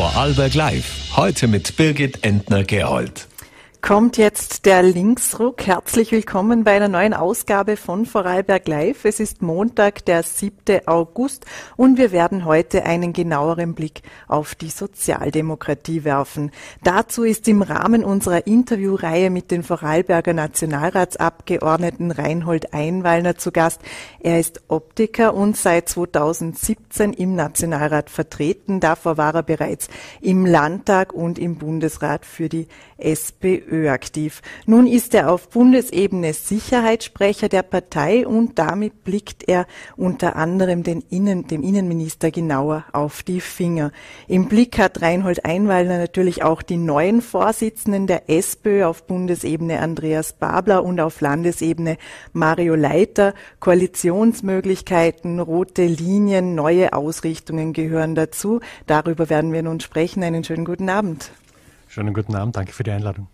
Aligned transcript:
Vorarlberg 0.00 0.54
Live. 0.54 1.14
Heute 1.14 1.46
mit 1.46 1.76
Birgit 1.76 2.24
Entner-Gerold 2.24 3.28
kommt 3.82 4.18
jetzt 4.18 4.66
der 4.66 4.82
Linksruck. 4.82 5.66
Herzlich 5.66 6.12
willkommen 6.12 6.64
bei 6.64 6.72
einer 6.72 6.88
neuen 6.88 7.14
Ausgabe 7.14 7.76
von 7.76 8.04
Vorarlberg 8.04 8.68
Live. 8.68 9.04
Es 9.04 9.20
ist 9.20 9.42
Montag, 9.42 10.04
der 10.04 10.22
7. 10.22 10.86
August 10.86 11.46
und 11.76 11.96
wir 11.96 12.12
werden 12.12 12.44
heute 12.44 12.84
einen 12.84 13.12
genaueren 13.12 13.74
Blick 13.74 14.02
auf 14.28 14.54
die 14.54 14.68
Sozialdemokratie 14.68 16.04
werfen. 16.04 16.50
Dazu 16.84 17.24
ist 17.24 17.48
im 17.48 17.62
Rahmen 17.62 18.04
unserer 18.04 18.46
Interviewreihe 18.46 19.30
mit 19.30 19.50
den 19.50 19.62
Vorarlberger 19.62 20.34
Nationalratsabgeordneten 20.34 22.10
Reinhold 22.10 22.74
Einwallner 22.74 23.38
zu 23.38 23.50
Gast. 23.50 23.80
Er 24.20 24.38
ist 24.38 24.62
Optiker 24.68 25.34
und 25.34 25.56
seit 25.56 25.88
2017 25.88 27.12
im 27.14 27.34
Nationalrat 27.34 28.10
vertreten. 28.10 28.80
Davor 28.80 29.16
war 29.16 29.34
er 29.34 29.42
bereits 29.42 29.88
im 30.20 30.44
Landtag 30.44 31.12
und 31.12 31.38
im 31.38 31.56
Bundesrat 31.56 32.26
für 32.26 32.48
die 32.48 32.68
SPÖ 32.98 33.69
aktiv. 33.70 34.42
Nun 34.66 34.86
ist 34.86 35.14
er 35.14 35.30
auf 35.30 35.48
Bundesebene 35.48 36.32
Sicherheitssprecher 36.32 37.48
der 37.48 37.62
Partei 37.62 38.26
und 38.26 38.58
damit 38.58 39.04
blickt 39.04 39.48
er 39.48 39.66
unter 39.96 40.36
anderem 40.36 40.82
Innen, 41.10 41.46
dem 41.46 41.62
Innenminister 41.62 42.30
genauer 42.30 42.84
auf 42.92 43.22
die 43.22 43.40
Finger. 43.40 43.92
Im 44.28 44.48
Blick 44.48 44.78
hat 44.78 45.02
Reinhold 45.02 45.44
Einweiler 45.44 45.98
natürlich 45.98 46.42
auch 46.42 46.62
die 46.62 46.76
neuen 46.76 47.22
Vorsitzenden 47.22 48.06
der 48.06 48.28
SPÖ 48.28 48.84
auf 48.84 49.06
Bundesebene 49.06 49.80
Andreas 49.80 50.32
Babler 50.32 50.84
und 50.84 51.00
auf 51.00 51.20
Landesebene 51.20 51.96
Mario 52.32 52.74
Leiter. 52.74 53.34
Koalitionsmöglichkeiten, 53.60 55.40
rote 55.40 55.86
Linien, 55.86 56.54
neue 56.54 56.92
Ausrichtungen 56.92 57.72
gehören 57.72 58.14
dazu. 58.14 58.60
Darüber 58.86 59.30
werden 59.30 59.52
wir 59.52 59.62
nun 59.62 59.80
sprechen. 59.80 60.22
Einen 60.22 60.44
schönen 60.44 60.64
guten 60.64 60.88
Abend. 60.88 61.30
Schönen 61.88 62.14
guten 62.14 62.36
Abend, 62.36 62.56
danke 62.56 62.72
für 62.72 62.84
die 62.84 62.92
Einladung. 62.92 63.26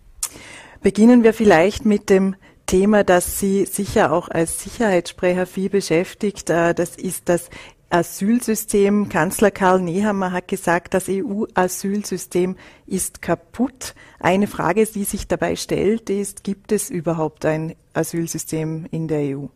Beginnen 0.87 1.25
wir 1.25 1.33
vielleicht 1.33 1.83
mit 1.83 2.09
dem 2.09 2.37
Thema, 2.65 3.03
das 3.03 3.39
Sie 3.39 3.65
sicher 3.65 4.13
auch 4.13 4.29
als 4.29 4.63
Sicherheitssprecher 4.63 5.45
viel 5.45 5.69
beschäftigt. 5.69 6.49
Äh, 6.49 6.73
das 6.73 6.95
ist 6.95 7.27
das 7.27 7.49
Asylsystem. 7.89 9.09
Kanzler 9.09 9.51
Karl 9.51 9.81
Nehammer 9.81 10.31
hat 10.31 10.47
gesagt, 10.47 10.93
das 10.93 11.09
EU-Asylsystem 11.09 12.55
ist 12.85 13.21
kaputt. 13.21 13.95
Eine 14.21 14.47
Frage, 14.47 14.85
die 14.85 15.03
sich 15.03 15.27
dabei 15.27 15.57
stellt, 15.57 16.09
ist, 16.09 16.45
gibt 16.45 16.71
es 16.71 16.89
überhaupt 16.89 17.43
ein 17.43 17.75
Asylsystem 17.93 18.87
in 18.89 19.09
der 19.09 19.37
EU? 19.37 19.47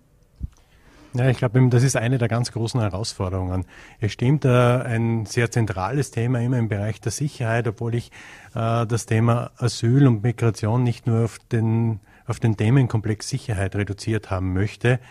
Ja, 1.14 1.28
ich 1.28 1.38
glaube, 1.40 1.68
das 1.68 1.84
ist 1.84 1.98
eine 1.98 2.18
der 2.18 2.30
ganz 2.30 2.54
großen 2.54 2.80
Herausforderungen. 2.80 3.66
Es 4.00 4.14
stimmt, 4.14 4.46
äh, 4.46 4.50
ein 4.50 5.26
sehr 5.26 5.52
zentrales 5.52 6.12
Thema 6.12 6.40
immer 6.40 6.58
im 6.58 6.70
Bereich 6.70 7.02
der 7.02 7.12
Sicherheit, 7.12 7.68
obwohl 7.68 7.96
ich 7.96 8.12
äh, 8.56 8.86
das 8.86 9.08
Thema 9.08 9.52
Asyl 9.58 10.08
und 10.08 10.24
Migration 10.24 10.84
nicht 10.84 11.08
nur 11.08 11.26
auf 11.26 11.38
den, 11.52 12.00
auf 12.28 12.40
den 12.40 12.56
Themenkomplex 12.56 13.28
Sicherheit 13.28 13.76
reduziert 13.76 14.32
haben 14.32 14.54
möchte. 14.54 15.02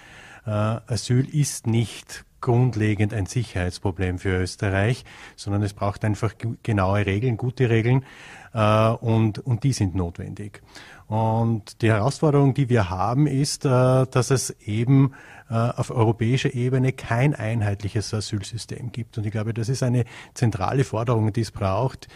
Äh, 0.47 0.51
Asyl 0.51 1.29
ist 1.35 1.67
nicht 1.67 2.25
grundlegend 2.41 3.13
ein 3.13 3.27
Sicherheitsproblem 3.27 4.19
für 4.19 4.41
Österreich, 4.41 5.05
sondern 5.37 5.63
es 5.63 5.75
braucht 5.75 6.03
einfach 6.07 6.33
genaue 6.63 7.05
Regeln, 7.05 7.37
gute 7.37 7.69
Regeln 7.69 8.07
und, 8.55 9.39
und 9.39 9.63
die 9.63 9.75
sind 9.75 9.95
notwendig. 9.95 10.63
Und 11.11 11.83
die 11.83 11.91
Herausforderung, 11.91 12.55
die 12.55 12.69
wir 12.69 12.89
haben, 12.89 13.27
ist, 13.27 13.65
dass 13.65 14.31
es 14.31 14.51
eben 14.65 15.11
äh, 15.51 15.55
auf 15.55 15.91
europäischer 15.91 16.55
Ebene 16.55 16.93
kein 16.93 17.35
einheitliches 17.35 18.15
Asylsystem 18.15 18.93
gibt. 18.93 19.19
Und 19.19 19.27
ich 19.27 19.33
glaube, 19.33 19.53
das 19.53 19.69
ist 19.69 19.83
eine 19.83 20.05
zentrale 20.35 20.85
Forderung, 20.85 21.33
die 21.33 21.41
es 21.41 21.51
braucht. 21.51 22.07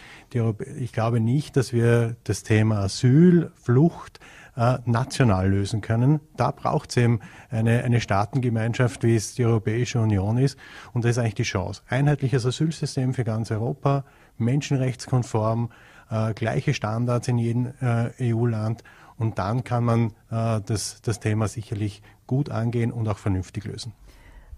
ich 0.77 0.93
glaube 0.93 1.19
nicht, 1.19 1.57
dass 1.57 1.73
wir 1.73 2.15
das 2.23 2.43
Thema 2.43 2.83
Asyl, 2.83 3.51
Flucht 3.61 4.21
äh, 4.55 4.77
national 4.85 5.49
lösen 5.49 5.81
können. 5.81 6.21
Da 6.37 6.51
braucht 6.51 6.91
es 6.91 6.95
eben 6.95 7.19
eine, 7.49 7.83
eine 7.83 7.99
Staatengemeinschaft, 7.99 9.03
wie 9.03 9.17
es 9.17 9.35
die 9.35 9.43
Europäische 9.43 9.99
Union 9.99 10.37
ist. 10.37 10.57
Und 10.93 11.03
das 11.03 11.11
ist 11.11 11.17
eigentlich 11.17 11.35
die 11.35 11.43
Chance. 11.43 11.81
Einheitliches 11.89 12.45
Asylsystem 12.45 13.13
für 13.13 13.25
ganz 13.25 13.51
Europa, 13.51 14.05
menschenrechtskonform, 14.37 15.69
äh, 16.09 16.33
gleiche 16.33 16.73
Standards 16.73 17.27
in 17.27 17.37
jedem 17.37 17.73
äh, 17.81 18.33
EU-Land 18.33 18.83
und 19.17 19.39
dann 19.39 19.63
kann 19.63 19.83
man 19.83 20.07
äh, 20.29 20.61
das, 20.65 21.01
das 21.01 21.19
Thema 21.19 21.47
sicherlich 21.47 22.01
gut 22.27 22.49
angehen 22.49 22.91
und 22.91 23.07
auch 23.07 23.17
vernünftig 23.17 23.65
lösen. 23.65 23.93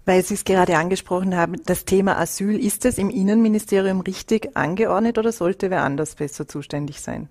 Weil 0.04 0.22
Sie 0.24 0.34
es 0.34 0.44
gerade 0.44 0.78
angesprochen 0.78 1.36
haben, 1.36 1.56
das 1.66 1.84
Thema 1.84 2.18
Asyl, 2.18 2.58
ist 2.58 2.86
es 2.86 2.96
im 2.96 3.10
Innenministerium 3.10 4.00
richtig 4.00 4.56
angeordnet 4.56 5.18
oder 5.18 5.32
sollte 5.32 5.70
wer 5.70 5.82
anders 5.82 6.14
besser 6.14 6.48
zuständig 6.48 7.00
sein? 7.02 7.28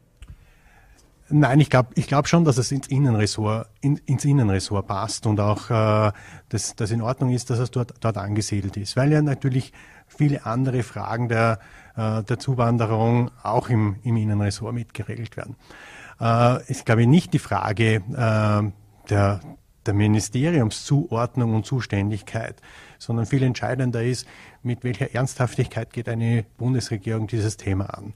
Nein, 1.29 1.59
ich 1.59 1.69
glaube 1.69 1.89
ich 1.95 2.07
glaub 2.07 2.27
schon, 2.27 2.45
dass 2.45 2.57
es 2.57 2.71
ins 2.71 2.87
Innenressort, 2.87 3.67
in, 3.81 3.97
ins 4.05 4.23
Innenressort 4.23 4.87
passt 4.87 5.25
und 5.25 5.39
auch 5.41 5.69
äh, 5.69 6.11
dass 6.49 6.75
das 6.75 6.91
in 6.91 7.01
Ordnung 7.01 7.31
ist, 7.31 7.49
dass 7.49 7.59
es 7.59 7.71
dort, 7.71 7.95
dort 7.99 8.17
angesiedelt 8.17 8.77
ist, 8.77 8.95
weil 8.95 9.11
ja 9.11 9.21
natürlich 9.21 9.73
viele 10.07 10.45
andere 10.45 10.83
Fragen 10.83 11.27
der, 11.27 11.59
der 11.97 12.37
Zuwanderung 12.37 13.31
auch 13.41 13.69
im, 13.69 13.95
im 14.03 14.17
Innenressort 14.17 14.73
mitgeregelt 14.73 15.35
werden 15.35 15.55
äh, 16.19 16.63
ist, 16.69 16.85
glaube 16.85 17.01
ich, 17.01 17.07
nicht 17.07 17.33
die 17.33 17.39
Frage 17.39 17.95
äh, 17.95 18.71
der, 19.09 19.39
der 19.85 19.93
Ministeriumszuordnung 19.93 21.55
und 21.55 21.65
Zuständigkeit, 21.65 22.55
sondern 22.97 23.25
viel 23.25 23.43
entscheidender 23.43 24.03
ist, 24.03 24.27
mit 24.63 24.83
welcher 24.83 25.13
Ernsthaftigkeit 25.13 25.93
geht 25.93 26.09
eine 26.09 26.45
Bundesregierung 26.57 27.27
dieses 27.27 27.57
Thema 27.57 27.85
an. 27.85 28.13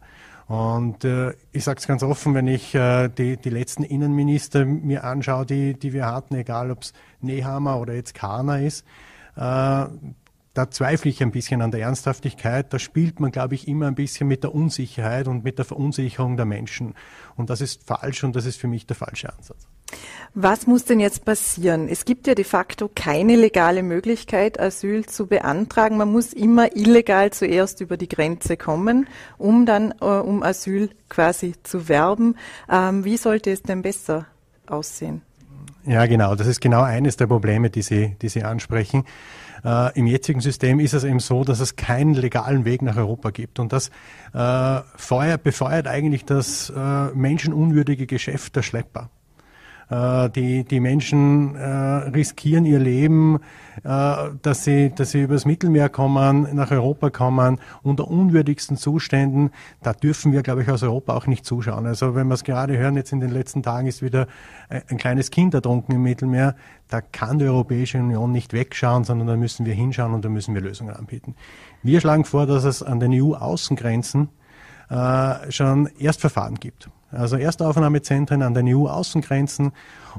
Und 0.48 1.06
äh, 1.06 1.34
ich 1.54 1.64
sage 1.64 1.80
es 1.80 1.88
ganz 1.88 2.04
offen, 2.04 2.34
wenn 2.34 2.48
ich 2.48 2.76
äh, 2.76 3.08
die, 3.08 3.38
die 3.38 3.50
letzten 3.50 3.84
Innenminister 3.84 4.66
mir 4.66 5.06
anschaue, 5.06 5.46
die, 5.46 5.76
die 5.76 5.94
wir 5.94 6.08
hatten, 6.08 6.36
egal 6.36 6.72
ob 6.72 6.82
es 6.82 6.94
Nehammer 7.22 7.80
oder 7.80 7.94
jetzt 7.94 8.16
Kahner 8.16 8.60
ist, 8.60 8.86
äh, 9.38 9.86
da 10.54 10.70
zweifle 10.70 11.10
ich 11.10 11.22
ein 11.24 11.32
bisschen 11.32 11.62
an 11.62 11.72
der 11.72 11.82
Ernsthaftigkeit. 11.82 12.74
Da 12.74 12.80
spielt 12.80 13.20
man, 13.20 13.32
glaube 13.32 13.56
ich, 13.56 13.68
immer 13.68 13.88
ein 13.88 13.96
bisschen 13.96 14.28
mit 14.28 14.44
der 14.44 14.54
Unsicherheit 14.54 15.28
und 15.28 15.44
mit 15.46 15.58
der 15.58 15.66
Verunsicherung 15.66 16.36
der 16.36 16.46
Menschen. 16.46 16.94
Und 17.38 17.50
das 17.50 17.62
ist 17.62 17.84
falsch 17.86 18.24
und 18.24 18.36
das 18.36 18.46
ist 18.46 18.60
für 18.60 18.68
mich 18.68 18.86
der 18.86 18.98
falsche 18.98 19.32
Ansatz. 19.32 19.68
Was 20.34 20.68
muss 20.68 20.86
denn 20.86 21.00
jetzt 21.00 21.26
passieren? 21.26 21.88
Es 21.90 22.06
gibt 22.06 22.28
ja 22.28 22.36
de 22.36 22.46
facto 22.46 22.90
keine 22.94 23.36
legale 23.36 23.84
Möglichkeit, 23.84 24.60
Asyl 24.60 25.06
zu 25.06 25.28
beantragen. 25.28 25.98
Man 25.98 26.12
muss 26.12 26.34
immer 26.34 26.76
illegal 26.76 27.32
zuerst 27.32 27.82
über 27.82 27.98
die 27.98 28.08
Grenze 28.10 28.58
kommen, 28.58 29.08
um 29.38 29.66
dann 29.66 29.94
äh, 30.02 30.06
um 30.06 30.44
Asyl 30.44 30.90
quasi 31.10 31.56
zu 31.64 31.88
werben. 31.88 32.36
Ähm, 32.70 33.06
wie 33.06 33.18
sollte 33.18 33.52
es 33.52 33.64
denn 33.64 33.82
besser 33.82 34.28
aussehen? 34.68 35.22
Ja, 35.86 36.06
genau. 36.06 36.36
Das 36.36 36.48
ist 36.48 36.62
genau 36.62 36.82
eines 36.82 37.18
der 37.18 37.28
Probleme, 37.28 37.70
die 37.70 37.82
Sie, 37.82 38.16
die 38.22 38.30
Sie 38.30 38.44
ansprechen. 38.44 39.06
Äh, 39.64 39.98
Im 39.98 40.08
jetzigen 40.08 40.42
System 40.42 40.80
ist 40.80 40.94
es 40.94 41.04
eben 41.04 41.20
so, 41.20 41.44
dass 41.44 41.60
es 41.60 41.76
keinen 41.76 42.14
legalen 42.14 42.66
Weg 42.66 42.82
nach 42.82 42.98
Europa 42.98 43.30
gibt. 43.32 43.60
Und 43.60 43.74
das 43.74 43.90
äh, 44.34 44.82
feuert, 44.96 45.44
befeuert 45.44 45.88
eigentlich 45.88 46.26
das 46.26 46.70
äh, 46.70 47.08
menschenunwürdige 47.14 48.08
Geschäft 48.08 48.56
der 48.56 48.64
Schlepper. 48.64 49.10
Äh, 49.92 50.30
die, 50.30 50.64
die 50.64 50.80
Menschen 50.80 51.56
äh, 51.56 51.68
riskieren 51.68 52.66
ihr 52.66 52.80
Leben, 52.80 53.40
äh, 53.84 54.16
dass, 54.42 54.64
sie, 54.64 54.94
dass 54.96 55.12
sie 55.12 55.24
übers 55.24 55.44
Mittelmeer 55.46 55.90
kommen, 55.90 56.48
nach 56.56 56.72
Europa 56.72 57.10
kommen, 57.10 57.60
unter 57.84 58.08
unwürdigsten 58.08 58.78
Zuständen. 58.78 59.52
Da 59.84 59.92
dürfen 59.92 60.32
wir, 60.32 60.44
glaube 60.44 60.64
ich, 60.64 60.70
aus 60.70 60.82
Europa 60.82 61.14
auch 61.14 61.28
nicht 61.28 61.46
zuschauen. 61.46 61.86
Also 61.86 62.16
wenn 62.16 62.28
wir 62.28 62.36
es 62.36 62.46
gerade 62.46 62.78
hören, 62.78 62.96
jetzt 62.96 63.12
in 63.12 63.20
den 63.20 63.32
letzten 63.32 63.64
Tagen 63.64 63.88
ist 63.88 64.02
wieder 64.02 64.28
ein 64.70 64.98
kleines 64.98 65.30
Kind 65.30 65.54
ertrunken 65.54 65.94
im 65.96 66.04
Mittelmeer. 66.04 66.56
Da 66.88 67.02
kann 67.02 67.40
die 67.40 67.46
Europäische 67.46 67.98
Union 67.98 68.32
nicht 68.32 68.54
wegschauen, 68.54 69.04
sondern 69.04 69.28
da 69.28 69.36
müssen 69.36 69.66
wir 69.66 69.74
hinschauen 69.74 70.14
und 70.14 70.24
da 70.24 70.30
müssen 70.30 70.54
wir 70.54 70.62
Lösungen 70.62 70.96
anbieten. 70.96 71.36
Wir 71.84 72.00
schlagen 72.00 72.24
vor, 72.24 72.46
dass 72.46 72.64
es 72.64 72.82
an 72.82 73.02
den 73.02 73.12
EU-Außengrenzen 73.14 74.30
äh, 74.90 75.52
schon 75.52 75.88
Erstverfahren 76.00 76.56
gibt. 76.56 76.90
Also 77.12 77.36
Erstaufnahmezentren 77.36 78.42
an 78.42 78.54
den 78.54 78.68
EU-Außengrenzen 78.68 79.72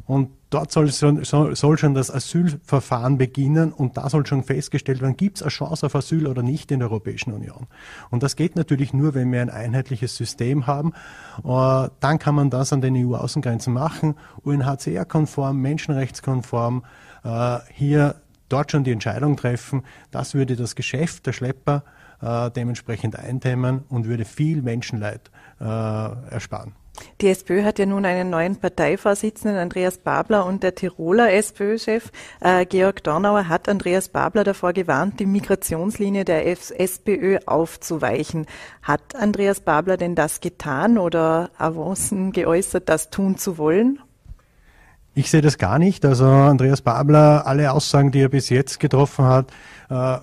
und 0.07 0.31
dort 0.51 0.71
soll, 0.71 0.91
soll, 0.91 1.79
schon 1.79 1.95
das 1.95 2.11
Asylverfahren 2.11 3.19
beginnen 3.19 3.73
und 3.73 3.97
da 3.97 4.09
soll 4.09 4.27
schon 4.27 4.43
festgestellt 4.43 5.01
werden, 5.01 5.17
gibt 5.17 5.39
es 5.39 5.43
eine 5.43 5.51
Chance 5.51 5.87
auf 5.87 5.95
Asyl 5.95 6.27
oder 6.27 6.43
nicht 6.43 6.71
in 6.71 6.81
der 6.81 6.91
Europäischen 6.91 7.33
Union. 7.33 7.67
Und 8.11 8.23
das 8.23 8.37
geht 8.37 8.57
natürlich 8.57 8.93
nur, 8.93 9.15
wenn 9.15 9.33
wir 9.33 9.41
ein 9.41 9.51
einheitliches 9.51 10.17
System 10.17 10.67
haben. 10.67 10.93
Äh, 11.45 11.89
dann 12.01 12.19
kann 12.19 12.35
man 12.35 12.51
das 12.51 12.73
an 12.73 12.81
den 12.81 12.97
EU-Außengrenzen 12.97 13.73
machen, 13.73 14.15
UNHCR-konform, 14.43 15.57
menschenrechtskonform, 15.57 16.85
äh, 17.25 17.59
hier 17.73 18.17
dort 18.49 18.73
schon 18.73 18.85
die 18.85 18.93
Entscheidung 18.93 19.37
treffen. 19.37 19.83
Das 20.11 20.35
würde 20.35 20.57
das 20.57 20.77
Geschäft 20.77 21.27
der 21.27 21.33
Schlepper 21.33 21.85
äh, 22.21 22.51
dementsprechend 22.51 23.19
eindämmen 23.19 23.85
und 23.89 24.07
würde 24.07 24.25
viel 24.25 24.63
Menschenleid 24.63 25.31
ersparen. 25.59 26.75
Die 27.21 27.29
SPÖ 27.29 27.65
hat 27.65 27.79
ja 27.79 27.87
nun 27.87 28.05
einen 28.05 28.31
neuen 28.31 28.57
Parteivorsitzenden, 28.57 29.59
Andreas 29.59 29.99
Babler, 29.99 30.45
und 30.45 30.63
der 30.63 30.75
Tiroler 30.75 31.33
SPÖ-Chef 31.33 32.11
äh, 32.41 32.67
Georg 32.67 33.03
Dornauer 33.03 33.49
hat 33.49 33.69
Andreas 33.69 34.09
Babler 34.09 34.45
davor 34.45 34.73
gewarnt, 34.73 35.19
die 35.21 35.27
Migrationslinie 35.27 36.25
der 36.25 36.47
SPÖ 36.47 37.39
aufzuweichen. 37.47 38.47
Hat 38.83 39.17
Andreas 39.17 39.61
Babler 39.61 39.97
denn 39.97 40.15
das 40.15 40.41
getan 40.41 40.99
oder 40.99 41.51
Avancen 41.57 42.33
geäußert, 42.33 42.89
das 42.89 43.11
tun 43.11 43.39
zu 43.39 43.57
wollen? 43.57 43.99
Ich 45.15 45.31
sehe 45.31 45.43
das 45.43 45.59
gar 45.59 45.79
nicht. 45.79 46.05
Also 46.05 46.27
Andreas 46.27 46.81
Babler, 46.81 47.47
alle 47.47 47.73
Aussagen, 47.73 48.13
die 48.13 48.21
er 48.21 48.31
bis 48.31 48.49
jetzt 48.49 48.81
getroffen 48.81 49.27
hat, 49.27 49.51
äh, 49.91 50.19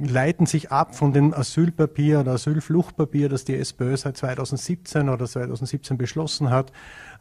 leiten 0.00 0.46
sich 0.46 0.70
ab 0.70 0.94
von 0.94 1.12
dem 1.12 1.34
Asylpapier 1.34 2.20
oder 2.20 2.32
Asylfluchtpapier, 2.32 3.28
das 3.28 3.44
die 3.44 3.56
SPÖ 3.56 3.96
seit 3.96 4.16
2017 4.16 5.08
oder 5.08 5.26
2017 5.26 5.98
beschlossen 5.98 6.50
hat, 6.50 6.72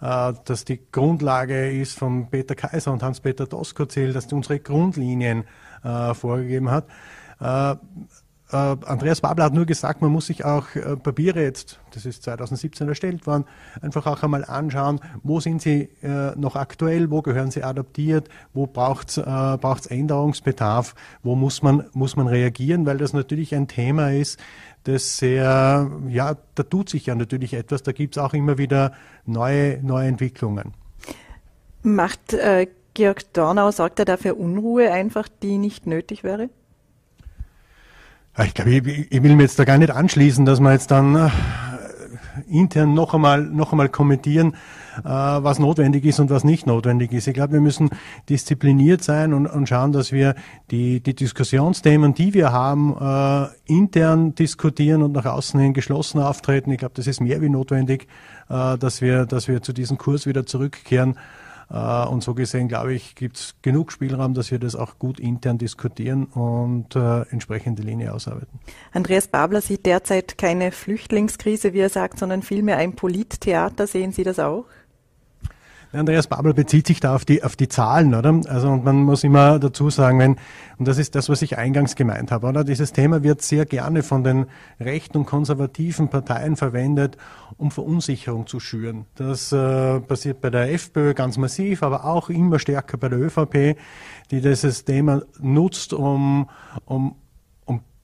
äh, 0.01 0.33
dass 0.45 0.65
die 0.65 0.80
Grundlage 0.92 1.71
ist 1.71 1.98
von 1.98 2.30
Peter 2.30 2.56
Kaiser 2.56 2.92
und 2.92 3.04
Hans-Peter 3.04 3.45
Doskozil, 3.45 4.13
dass 4.13 4.27
die 4.27 4.36
unsere 4.36 4.60
Grundlinien 4.60 5.44
äh, 5.83 6.13
vorgegeben 6.13 6.71
hat. 6.71 6.88
Äh, 7.39 7.75
Andreas 8.55 9.21
Babler 9.21 9.45
hat 9.45 9.53
nur 9.53 9.65
gesagt, 9.65 10.01
man 10.01 10.11
muss 10.11 10.27
sich 10.27 10.45
auch 10.45 10.75
äh, 10.75 10.95
Papiere 10.95 11.41
jetzt, 11.41 11.79
das 11.91 12.05
ist 12.05 12.23
2017 12.23 12.88
erstellt 12.88 13.25
worden, 13.25 13.45
einfach 13.81 14.05
auch 14.05 14.21
einmal 14.23 14.45
anschauen, 14.45 15.00
wo 15.23 15.39
sind 15.39 15.61
sie 15.61 15.89
äh, 16.01 16.35
noch 16.35 16.55
aktuell, 16.55 17.09
wo 17.09 17.21
gehören 17.21 17.51
sie 17.51 17.63
adaptiert, 17.63 18.29
wo 18.53 18.67
braucht 18.67 19.09
es 19.09 19.17
äh, 19.17 19.94
Änderungsbedarf, 19.94 20.95
wo 21.23 21.35
muss 21.35 21.61
man, 21.61 21.85
muss 21.94 22.15
man 22.15 22.27
reagieren, 22.27 22.85
weil 22.85 22.97
das 22.97 23.13
natürlich 23.13 23.55
ein 23.55 23.67
Thema 23.67 24.11
ist, 24.11 24.39
das 24.83 25.17
sehr, 25.17 25.89
ja, 26.09 26.35
da 26.55 26.63
tut 26.63 26.89
sich 26.89 27.05
ja 27.05 27.15
natürlich 27.15 27.53
etwas, 27.53 27.83
da 27.83 27.91
gibt 27.91 28.17
es 28.17 28.23
auch 28.23 28.33
immer 28.33 28.57
wieder 28.57 28.94
neue, 29.25 29.81
neue 29.81 30.07
Entwicklungen. 30.07 30.73
Macht 31.81 32.33
äh, 32.33 32.67
Georg 32.94 33.33
Dornau, 33.33 33.71
sorgt 33.71 34.00
er 34.00 34.05
dafür 34.05 34.38
Unruhe 34.38 34.91
einfach, 34.91 35.27
die 35.41 35.57
nicht 35.57 35.88
nötig 35.88 36.23
wäre? 36.23 36.50
Ich 38.41 38.56
glaube, 38.56 38.71
ich, 38.71 39.12
ich, 39.12 39.21
will 39.21 39.35
mir 39.35 39.44
jetzt 39.44 39.59
da 39.59 39.63
gar 39.63 39.77
nicht 39.77 39.91
anschließen, 39.91 40.44
dass 40.44 40.59
wir 40.59 40.71
jetzt 40.71 40.89
dann 40.89 41.15
äh, 41.15 41.30
intern 42.47 42.95
noch 42.95 43.13
einmal, 43.13 43.44
noch 43.44 43.74
einmal 43.74 43.89
kommentieren, 43.89 44.56
äh, 44.97 45.03
was 45.03 45.59
notwendig 45.59 46.03
ist 46.03 46.19
und 46.19 46.31
was 46.31 46.44
nicht 46.44 46.65
notwendig 46.65 47.12
ist. 47.12 47.27
Ich 47.27 47.35
glaube, 47.35 47.53
wir 47.53 47.62
müssen 47.62 47.91
diszipliniert 48.30 49.03
sein 49.03 49.35
und, 49.35 49.45
und 49.45 49.69
schauen, 49.69 49.91
dass 49.91 50.12
wir 50.12 50.33
die, 50.71 51.00
die 51.00 51.13
Diskussionsthemen, 51.13 52.15
die 52.15 52.33
wir 52.33 52.51
haben, 52.51 52.97
äh, 53.00 53.50
intern 53.71 54.33
diskutieren 54.33 55.03
und 55.03 55.12
nach 55.12 55.25
außen 55.25 55.59
hin 55.59 55.74
geschlossen 55.74 56.19
auftreten. 56.19 56.71
Ich 56.71 56.79
glaube, 56.79 56.95
das 56.95 57.06
ist 57.06 57.21
mehr 57.21 57.39
wie 57.39 57.50
notwendig, 57.50 58.07
dass 58.50 59.01
wir, 59.01 59.25
dass 59.25 59.47
wir 59.47 59.62
zu 59.62 59.74
diesem 59.74 59.97
Kurs 59.97 60.25
wieder 60.25 60.45
zurückkehren. 60.45 61.15
Äh, 61.73 62.05
und 62.05 62.23
so 62.23 62.35
gesehen, 62.35 62.67
glaube 62.67 62.93
ich, 62.93 63.15
gibt 63.15 63.37
es 63.37 63.55
genug 63.61 63.91
Spielraum, 63.91 64.33
dass 64.35 64.51
wir 64.51 64.59
das 64.59 64.75
auch 64.75 64.99
gut 64.99 65.19
intern 65.19 65.57
diskutieren 65.57 66.25
und 66.25 66.95
äh, 66.95 67.21
entsprechende 67.31 67.81
Linie 67.81 68.13
ausarbeiten. 68.13 68.59
Andreas 68.91 69.27
Babler 69.27 69.61
sieht 69.61 69.85
derzeit 69.85 70.37
keine 70.37 70.71
Flüchtlingskrise, 70.71 71.73
wie 71.73 71.79
er 71.79 71.89
sagt, 71.89 72.19
sondern 72.19 72.43
vielmehr 72.43 72.77
ein 72.77 72.95
Polittheater. 72.95 73.87
Sehen 73.87 74.11
Sie 74.11 74.23
das 74.23 74.37
auch? 74.39 74.65
Andreas 75.93 76.27
Babel 76.27 76.53
bezieht 76.53 76.87
sich 76.87 76.99
da 76.99 77.15
auf 77.15 77.23
die, 77.23 77.43
auf 77.43 77.55
die 77.55 77.67
Zahlen, 77.67 78.15
oder? 78.15 78.41
Also, 78.47 78.69
und 78.69 78.83
man 78.83 79.03
muss 79.03 79.23
immer 79.23 79.59
dazu 79.59 79.89
sagen, 79.89 80.17
wenn, 80.17 80.37
und 80.77 80.87
das 80.87 80.97
ist 80.97 81.13
das, 81.13 81.29
was 81.29 81.41
ich 81.43 81.57
eingangs 81.57 81.95
gemeint 81.95 82.31
habe, 82.31 82.47
oder? 82.47 82.63
Dieses 82.63 82.93
Thema 82.93 83.21
wird 83.21 83.41
sehr 83.41 83.65
gerne 83.65 84.01
von 84.01 84.23
den 84.23 84.47
rechten 84.79 85.17
und 85.19 85.25
konservativen 85.25 86.09
Parteien 86.09 86.55
verwendet, 86.55 87.17
um 87.57 87.69
Verunsicherung 87.69 88.47
zu 88.47 88.59
schüren. 88.59 89.05
Das 89.15 89.51
äh, 89.51 89.99
passiert 89.99 90.41
bei 90.41 90.49
der 90.49 90.73
FPÖ 90.73 91.13
ganz 91.13 91.37
massiv, 91.37 91.83
aber 91.83 92.05
auch 92.05 92.29
immer 92.29 92.57
stärker 92.57 92.97
bei 92.97 93.09
der 93.09 93.19
ÖVP, 93.19 93.77
die 94.31 94.41
dieses 94.41 94.85
Thema 94.85 95.21
nutzt, 95.39 95.93
um, 95.93 96.49
um, 96.85 97.11
um 97.11 97.15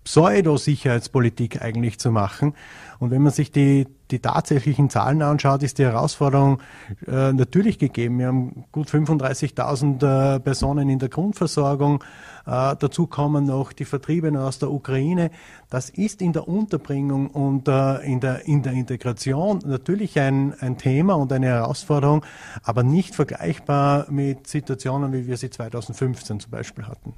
Pseudo-Sicherheitspolitik 0.04 1.62
eigentlich 1.62 2.00
zu 2.00 2.12
machen. 2.12 2.56
Und 3.00 3.12
wenn 3.12 3.22
man 3.22 3.32
sich 3.32 3.52
die, 3.52 3.88
die 4.12 4.20
tatsächlichen 4.20 4.90
Zahlen 4.90 5.22
anschaut, 5.22 5.64
ist 5.64 5.78
die 5.78 5.86
Herausforderung 5.86 6.62
äh, 7.08 7.32
natürlich 7.32 7.80
gegeben. 7.80 8.20
Wir 8.20 8.28
haben 8.28 8.66
gut 8.72 8.90
35.000 8.90 10.36
äh, 10.36 10.40
Personen 10.40 10.90
in 10.90 11.00
der 11.00 11.10
Grundversorgung. 11.10 12.04
Äh, 12.46 12.76
dazu 12.78 13.08
kommen 13.08 13.46
noch 13.46 13.72
die 13.72 13.86
Vertriebenen 13.86 14.42
aus 14.42 14.60
der 14.60 14.72
Ukraine. 14.72 15.32
Das 15.70 15.90
ist 15.90 16.22
in 16.22 16.34
der 16.34 16.48
Unterbringung 16.48 17.28
und 17.28 17.68
äh, 17.68 17.98
in, 18.00 18.20
der, 18.20 18.48
in 18.48 18.64
der 18.64 18.74
Integration 18.74 19.60
natürlich 19.66 20.20
ein, 20.20 20.54
ein 20.60 20.78
Thema 20.78 21.14
und 21.14 21.32
eine 21.32 21.48
Herausforderung, 21.48 22.26
aber 22.64 22.84
nicht 22.84 23.16
vergleichbar 23.16 24.08
mit 24.10 24.48
Situationen, 24.48 25.14
wie 25.14 25.28
wir 25.28 25.38
sie 25.38 25.50
2015 25.50 26.40
zum 26.40 26.52
Beispiel 26.52 26.86
hatten. 26.88 27.14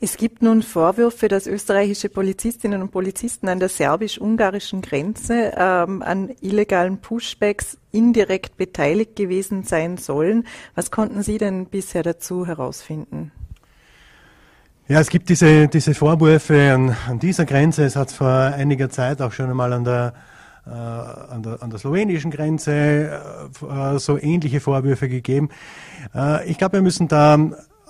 Es 0.00 0.16
gibt 0.16 0.42
nun 0.42 0.62
Vorwürfe, 0.62 1.26
dass 1.26 1.48
österreichische 1.48 2.08
Polizistinnen 2.08 2.82
und 2.82 2.92
Polizisten 2.92 3.48
an 3.48 3.58
der 3.58 3.68
serbisch-ungarischen 3.68 4.80
Grenze 4.80 5.52
ähm, 5.56 6.02
an 6.02 6.30
illegalen 6.40 6.98
Pushbacks 6.98 7.78
indirekt 7.90 8.56
beteiligt 8.56 9.16
gewesen 9.16 9.64
sein 9.64 9.96
sollen. 9.96 10.46
Was 10.76 10.92
konnten 10.92 11.24
Sie 11.24 11.38
denn 11.38 11.66
bisher 11.66 12.04
dazu 12.04 12.46
herausfinden? 12.46 13.32
Ja, 14.86 15.00
es 15.00 15.10
gibt 15.10 15.28
diese, 15.30 15.66
diese 15.66 15.94
Vorwürfe 15.94 16.72
an, 16.72 16.96
an 17.08 17.18
dieser 17.18 17.44
Grenze. 17.44 17.84
Es 17.84 17.96
hat 17.96 18.12
vor 18.12 18.28
einiger 18.28 18.88
Zeit 18.90 19.20
auch 19.20 19.32
schon 19.32 19.50
einmal 19.50 19.72
an 19.72 19.84
der 19.84 20.14
äh, 20.64 20.70
an 20.70 21.42
der, 21.42 21.62
an 21.62 21.70
der 21.70 21.78
slowenischen 21.78 22.30
Grenze 22.30 23.20
äh, 23.62 23.98
so 23.98 24.18
ähnliche 24.18 24.60
Vorwürfe 24.60 25.08
gegeben. 25.08 25.48
Äh, 26.14 26.48
ich 26.48 26.58
glaube, 26.58 26.74
wir 26.74 26.82
müssen 26.82 27.08
da 27.08 27.38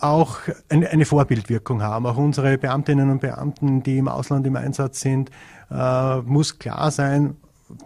auch 0.01 0.39
eine, 0.69 0.89
eine, 0.91 1.05
Vorbildwirkung 1.05 1.83
haben. 1.83 2.07
Auch 2.07 2.17
unsere 2.17 2.59
Beamtinnen 2.59 3.11
und 3.11 3.21
Beamten, 3.21 3.83
die 3.83 3.99
im 3.99 4.09
Ausland 4.09 4.47
im 4.47 4.57
Einsatz 4.57 5.01
sind, 5.01 5.31
äh, 5.71 6.17
muss 6.19 6.59
klar 6.59 6.91
sein, 6.91 7.37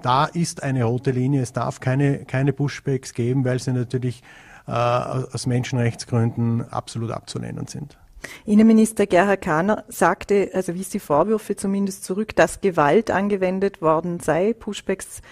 da 0.02 0.26
ist 0.26 0.62
eine 0.62 0.84
rote 0.84 1.10
Linie. 1.10 1.42
Es 1.42 1.52
darf 1.52 1.80
keine, 1.80 2.24
keine 2.24 2.52
Pushbacks 2.52 3.14
geben, 3.14 3.44
weil 3.44 3.58
sie 3.58 3.72
natürlich 3.72 4.22
äh, 4.66 4.72
aus 4.72 5.46
Menschenrechtsgründen 5.46 6.68
absolut 6.70 7.10
abzulehnen 7.10 7.66
sind. 7.66 7.98
Innenminister 8.44 9.06
Gerhard 9.06 9.42
Kahner 9.42 9.84
sagte, 9.88 10.50
also 10.54 10.74
wies 10.74 10.90
die 10.90 11.00
Vorwürfe 11.00 11.56
zumindest 11.56 12.04
zurück, 12.04 12.36
dass 12.36 12.60
Gewalt 12.60 13.10
angewendet 13.10 13.82
worden 13.82 14.20
sei. 14.20 14.52
Pushbacks 14.52 15.22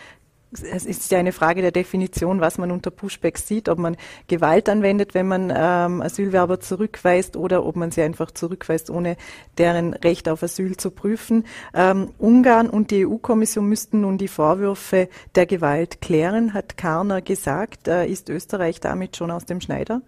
es 0.52 0.84
ist 0.84 1.10
ja 1.12 1.18
eine 1.18 1.32
Frage 1.32 1.62
der 1.62 1.70
Definition, 1.70 2.40
was 2.40 2.58
man 2.58 2.70
unter 2.72 2.90
Pushbacks 2.90 3.46
sieht, 3.46 3.68
ob 3.68 3.78
man 3.78 3.96
Gewalt 4.26 4.68
anwendet, 4.68 5.14
wenn 5.14 5.28
man 5.28 5.52
ähm, 5.54 6.02
Asylwerber 6.02 6.58
zurückweist 6.58 7.36
oder 7.36 7.64
ob 7.64 7.76
man 7.76 7.92
sie 7.92 8.02
einfach 8.02 8.32
zurückweist, 8.32 8.90
ohne 8.90 9.16
deren 9.58 9.94
Recht 9.94 10.28
auf 10.28 10.42
Asyl 10.42 10.76
zu 10.76 10.90
prüfen. 10.90 11.44
Ähm, 11.72 12.10
Ungarn 12.18 12.68
und 12.68 12.90
die 12.90 13.06
EU-Kommission 13.06 13.68
müssten 13.68 14.00
nun 14.00 14.18
die 14.18 14.28
Vorwürfe 14.28 15.08
der 15.36 15.46
Gewalt 15.46 16.00
klären, 16.00 16.52
hat 16.52 16.76
Karner 16.76 17.22
gesagt. 17.22 17.86
Äh, 17.86 18.06
ist 18.06 18.28
Österreich 18.28 18.80
damit 18.80 19.16
schon 19.16 19.30
aus 19.30 19.44
dem 19.44 19.60
Schneider? 19.60 20.02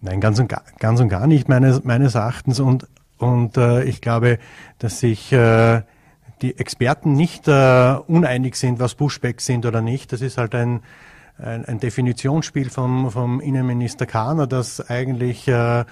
Nein, 0.00 0.20
ganz 0.20 0.40
und 0.40 0.48
gar, 0.48 0.64
ganz 0.80 1.00
und 1.00 1.08
gar 1.08 1.28
nicht 1.28 1.48
meines, 1.48 1.84
meines 1.84 2.16
Erachtens. 2.16 2.58
Und, 2.58 2.88
und 3.18 3.56
äh, 3.56 3.84
ich 3.84 4.00
glaube, 4.00 4.40
dass 4.80 4.98
sich 4.98 5.32
äh, 5.32 5.82
die 6.42 6.58
Experten 6.58 7.14
nicht 7.14 7.48
äh, 7.48 7.94
uneinig 8.06 8.56
sind, 8.56 8.80
was 8.80 8.94
Pushbacks 8.94 9.46
sind 9.46 9.64
oder 9.64 9.80
nicht. 9.80 10.12
Das 10.12 10.20
ist 10.20 10.38
halt 10.38 10.54
ein, 10.54 10.80
ein, 11.38 11.64
ein 11.64 11.78
Definitionsspiel 11.78 12.68
vom, 12.68 13.10
vom 13.10 13.40
Innenminister 13.40 14.06
Kahner, 14.06 14.46
das 14.46 14.80
eigentlich 14.88 15.48
äh, 15.48 15.84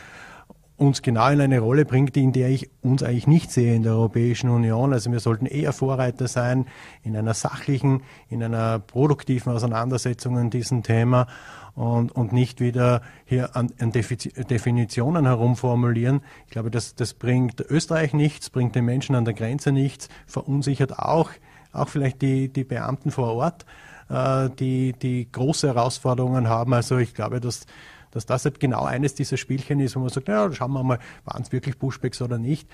uns 0.80 1.02
genau 1.02 1.28
in 1.28 1.40
eine 1.40 1.60
Rolle 1.60 1.84
bringt, 1.84 2.16
in 2.16 2.32
der 2.32 2.48
ich 2.48 2.70
uns 2.80 3.02
eigentlich 3.02 3.26
nicht 3.26 3.52
sehe 3.52 3.74
in 3.74 3.82
der 3.82 3.92
Europäischen 3.92 4.48
Union. 4.48 4.94
Also 4.94 5.12
wir 5.12 5.20
sollten 5.20 5.44
eher 5.44 5.74
Vorreiter 5.74 6.26
sein 6.26 6.66
in 7.02 7.16
einer 7.16 7.34
sachlichen, 7.34 8.02
in 8.30 8.42
einer 8.42 8.78
produktiven 8.78 9.52
Auseinandersetzung 9.52 10.38
an 10.38 10.48
diesem 10.48 10.82
Thema 10.82 11.26
und, 11.74 12.12
und 12.12 12.32
nicht 12.32 12.60
wieder 12.60 13.02
hier 13.24 13.56
an, 13.56 13.72
an 13.78 13.92
Definitionen 13.92 15.26
herumformulieren. 15.26 16.20
Ich 16.46 16.52
glaube, 16.52 16.70
das, 16.70 16.94
das 16.94 17.14
bringt 17.14 17.60
Österreich 17.60 18.12
nichts, 18.12 18.50
bringt 18.50 18.74
den 18.74 18.84
Menschen 18.84 19.14
an 19.14 19.24
der 19.24 19.34
Grenze 19.34 19.72
nichts, 19.72 20.08
verunsichert 20.26 20.98
auch, 20.98 21.30
auch 21.72 21.88
vielleicht 21.88 22.22
die, 22.22 22.48
die 22.48 22.64
Beamten 22.64 23.10
vor 23.10 23.34
Ort, 23.34 23.66
äh, 24.08 24.50
die, 24.58 24.92
die 24.92 25.30
große 25.30 25.68
Herausforderungen 25.68 26.48
haben. 26.48 26.72
Also 26.74 26.98
ich 26.98 27.14
glaube, 27.14 27.40
dass 27.40 27.66
dass 28.10 28.26
das 28.26 28.44
halt 28.44 28.60
genau 28.60 28.84
eines 28.84 29.14
dieser 29.14 29.36
Spielchen 29.36 29.80
ist, 29.80 29.96
wo 29.96 30.00
man 30.00 30.08
sagt, 30.08 30.28
naja, 30.28 30.52
schauen 30.52 30.72
wir 30.72 30.82
mal, 30.82 30.98
waren 31.24 31.42
es 31.42 31.52
wirklich 31.52 31.78
Pushbacks 31.78 32.20
oder 32.20 32.38
nicht. 32.38 32.68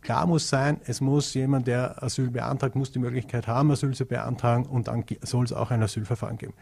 Klar 0.00 0.26
muss 0.26 0.48
sein, 0.48 0.80
es 0.86 1.00
muss 1.00 1.34
jemand, 1.34 1.66
der 1.66 2.02
Asyl 2.02 2.30
beantragt, 2.30 2.76
muss 2.76 2.92
die 2.92 3.00
Möglichkeit 3.00 3.48
haben, 3.48 3.70
Asyl 3.70 3.94
zu 3.94 4.06
beantragen 4.06 4.64
und 4.64 4.88
dann 4.88 5.04
soll 5.22 5.44
es 5.44 5.52
auch 5.52 5.70
ein 5.70 5.82
Asylverfahren 5.82 6.38
geben. 6.38 6.54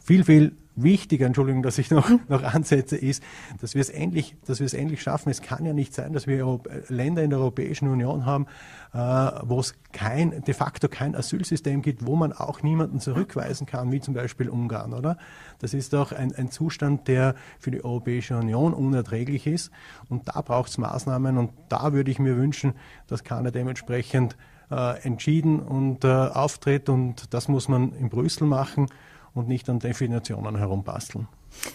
Viel, 0.00 0.24
viel 0.24 0.56
wichtiger, 0.82 1.26
Entschuldigung, 1.26 1.62
dass 1.62 1.78
ich 1.78 1.90
noch, 1.90 2.10
noch 2.28 2.42
ansetze, 2.42 2.96
ist, 2.96 3.22
dass 3.60 3.74
wir 3.74 3.80
es 3.80 3.90
endlich, 3.90 4.36
dass 4.46 4.60
wir 4.60 4.66
es 4.66 4.74
endlich 4.74 5.02
schaffen. 5.02 5.30
Es 5.30 5.42
kann 5.42 5.64
ja 5.64 5.72
nicht 5.72 5.94
sein, 5.94 6.12
dass 6.12 6.26
wir 6.26 6.60
Länder 6.88 7.22
in 7.22 7.30
der 7.30 7.38
Europäischen 7.38 7.88
Union 7.88 8.24
haben, 8.26 8.46
äh, 8.92 8.98
wo 8.98 9.60
es 9.60 9.74
kein, 9.92 10.42
de 10.44 10.54
facto 10.54 10.88
kein 10.88 11.14
Asylsystem 11.14 11.82
gibt, 11.82 12.06
wo 12.06 12.16
man 12.16 12.32
auch 12.32 12.62
niemanden 12.62 13.00
zurückweisen 13.00 13.66
kann, 13.66 13.92
wie 13.92 14.00
zum 14.00 14.14
Beispiel 14.14 14.48
Ungarn, 14.48 14.94
oder? 14.94 15.16
Das 15.58 15.74
ist 15.74 15.92
doch 15.92 16.12
ein, 16.12 16.34
ein 16.34 16.50
Zustand, 16.50 17.08
der 17.08 17.34
für 17.58 17.70
die 17.70 17.84
Europäische 17.84 18.36
Union 18.36 18.72
unerträglich 18.72 19.46
ist. 19.46 19.70
Und 20.08 20.28
da 20.28 20.40
braucht 20.40 20.70
es 20.70 20.78
Maßnahmen 20.78 21.38
und 21.38 21.50
da 21.68 21.92
würde 21.92 22.10
ich 22.10 22.18
mir 22.18 22.36
wünschen, 22.36 22.74
dass 23.06 23.24
keiner 23.24 23.50
dementsprechend 23.50 24.36
äh, 24.70 25.02
entschieden 25.02 25.60
und 25.60 26.04
äh, 26.04 26.08
auftritt 26.08 26.88
und 26.88 27.34
das 27.34 27.48
muss 27.48 27.68
man 27.68 27.92
in 27.92 28.08
Brüssel 28.08 28.46
machen 28.46 28.86
und 29.34 29.48
nicht 29.48 29.68
an 29.68 29.78
Definitionen 29.78 30.56
herumbasteln. 30.56 31.28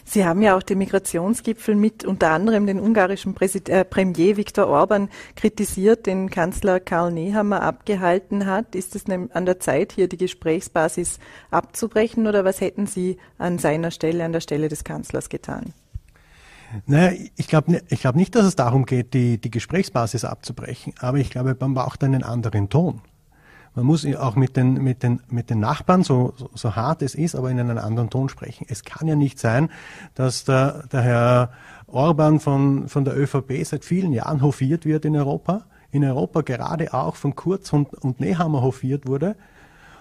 Sie 0.04 0.24
haben 0.24 0.42
ja 0.42 0.56
auch 0.56 0.62
den 0.62 0.78
Migrationsgipfel 0.78 1.74
mit 1.74 2.04
unter 2.04 2.30
anderem 2.30 2.66
den 2.66 2.80
ungarischen 2.80 3.34
Präsid 3.34 3.68
äh, 3.68 3.84
Premier 3.84 4.36
Viktor 4.36 4.66
Orban 4.68 5.10
kritisiert, 5.34 6.06
den 6.06 6.30
Kanzler 6.30 6.80
Karl 6.80 7.12
Nehammer 7.12 7.62
abgehalten 7.62 8.46
hat. 8.46 8.74
Ist 8.74 8.96
es 8.96 9.04
an 9.06 9.46
der 9.46 9.60
Zeit, 9.60 9.92
hier 9.92 10.08
die 10.08 10.16
Gesprächsbasis 10.16 11.18
abzubrechen 11.50 12.26
oder 12.26 12.44
was 12.44 12.60
hätten 12.60 12.86
Sie 12.86 13.18
an 13.38 13.58
seiner 13.58 13.90
Stelle, 13.90 14.24
an 14.24 14.32
der 14.32 14.40
Stelle 14.40 14.68
des 14.68 14.84
Kanzlers 14.84 15.28
getan? 15.28 15.74
Naja, 16.86 17.16
ich 17.36 17.46
glaube 17.46 17.80
ich 17.88 18.00
glaub 18.00 18.16
nicht, 18.16 18.34
dass 18.34 18.44
es 18.44 18.56
darum 18.56 18.86
geht, 18.86 19.14
die, 19.14 19.38
die 19.40 19.50
Gesprächsbasis 19.50 20.24
abzubrechen, 20.24 20.94
aber 20.98 21.18
ich 21.18 21.30
glaube, 21.30 21.56
man 21.58 21.74
braucht 21.74 22.02
einen 22.02 22.22
anderen 22.22 22.68
Ton. 22.68 23.02
Man 23.76 23.84
muss 23.84 24.06
auch 24.16 24.36
mit 24.36 24.56
den, 24.56 24.82
mit 24.82 25.02
den, 25.02 25.20
mit 25.28 25.50
den 25.50 25.60
Nachbarn, 25.60 26.02
so, 26.02 26.32
so, 26.54 26.76
hart 26.76 27.02
es 27.02 27.14
ist, 27.14 27.36
aber 27.36 27.50
in 27.50 27.60
einem 27.60 27.76
anderen 27.76 28.08
Ton 28.08 28.30
sprechen. 28.30 28.64
Es 28.70 28.84
kann 28.84 29.06
ja 29.06 29.16
nicht 29.16 29.38
sein, 29.38 29.68
dass 30.14 30.44
der, 30.44 30.84
der 30.90 31.02
Herr 31.02 31.52
Orban 31.86 32.40
von, 32.40 32.88
von 32.88 33.04
der 33.04 33.14
ÖVP 33.18 33.64
seit 33.64 33.84
vielen 33.84 34.14
Jahren 34.14 34.40
hofiert 34.40 34.86
wird 34.86 35.04
in 35.04 35.14
Europa. 35.14 35.66
In 35.90 36.04
Europa 36.04 36.40
gerade 36.40 36.94
auch 36.94 37.16
von 37.16 37.36
Kurz 37.36 37.70
und, 37.74 37.92
und 37.92 38.18
Nehammer 38.18 38.62
hofiert 38.62 39.06
wurde 39.06 39.36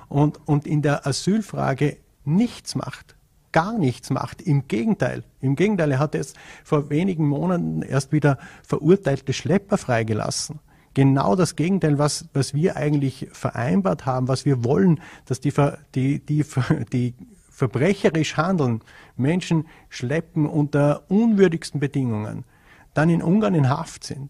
und, 0.07 0.39
und 0.47 0.65
in 0.65 0.81
der 0.81 1.05
Asylfrage 1.05 1.97
nichts 2.23 2.75
macht 2.75 3.15
gar 3.51 3.77
nichts 3.77 4.09
macht. 4.09 4.41
Im 4.41 4.67
Gegenteil, 4.67 5.23
im 5.39 5.55
Gegenteil, 5.55 5.89
er 5.93 5.99
hat 5.99 6.13
jetzt 6.13 6.35
vor 6.65 6.89
wenigen 6.89 7.25
Monaten 7.25 7.83
erst 7.83 8.11
wieder 8.11 8.37
verurteilte 8.63 9.31
Schlepper 9.31 9.77
freigelassen 9.77 10.59
genau 10.95 11.35
das 11.35 11.55
Gegenteil, 11.55 11.99
was, 11.99 12.25
was 12.33 12.55
wir 12.55 12.75
eigentlich 12.75 13.27
vereinbart 13.31 14.07
haben, 14.07 14.27
was 14.27 14.45
wir 14.45 14.63
wollen, 14.63 14.99
dass 15.25 15.39
die, 15.39 15.53
die, 15.93 16.25
die, 16.25 16.43
die 16.91 17.13
verbrecherisch 17.51 18.35
handeln, 18.37 18.81
Menschen 19.15 19.67
schleppen 19.89 20.47
unter 20.47 21.03
unwürdigsten 21.09 21.79
Bedingungen, 21.79 22.43
dann 22.95 23.09
in 23.09 23.21
Ungarn 23.21 23.53
in 23.53 23.69
Haft 23.69 24.03
sind, 24.03 24.29